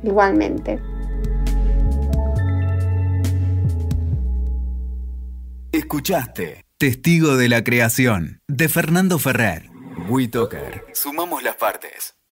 [0.02, 0.78] Igualmente.
[5.72, 9.70] Escuchaste Testigo de la Creación de Fernando Ferrer.
[10.09, 10.84] WeToker.
[10.92, 12.14] Sumamos las partes.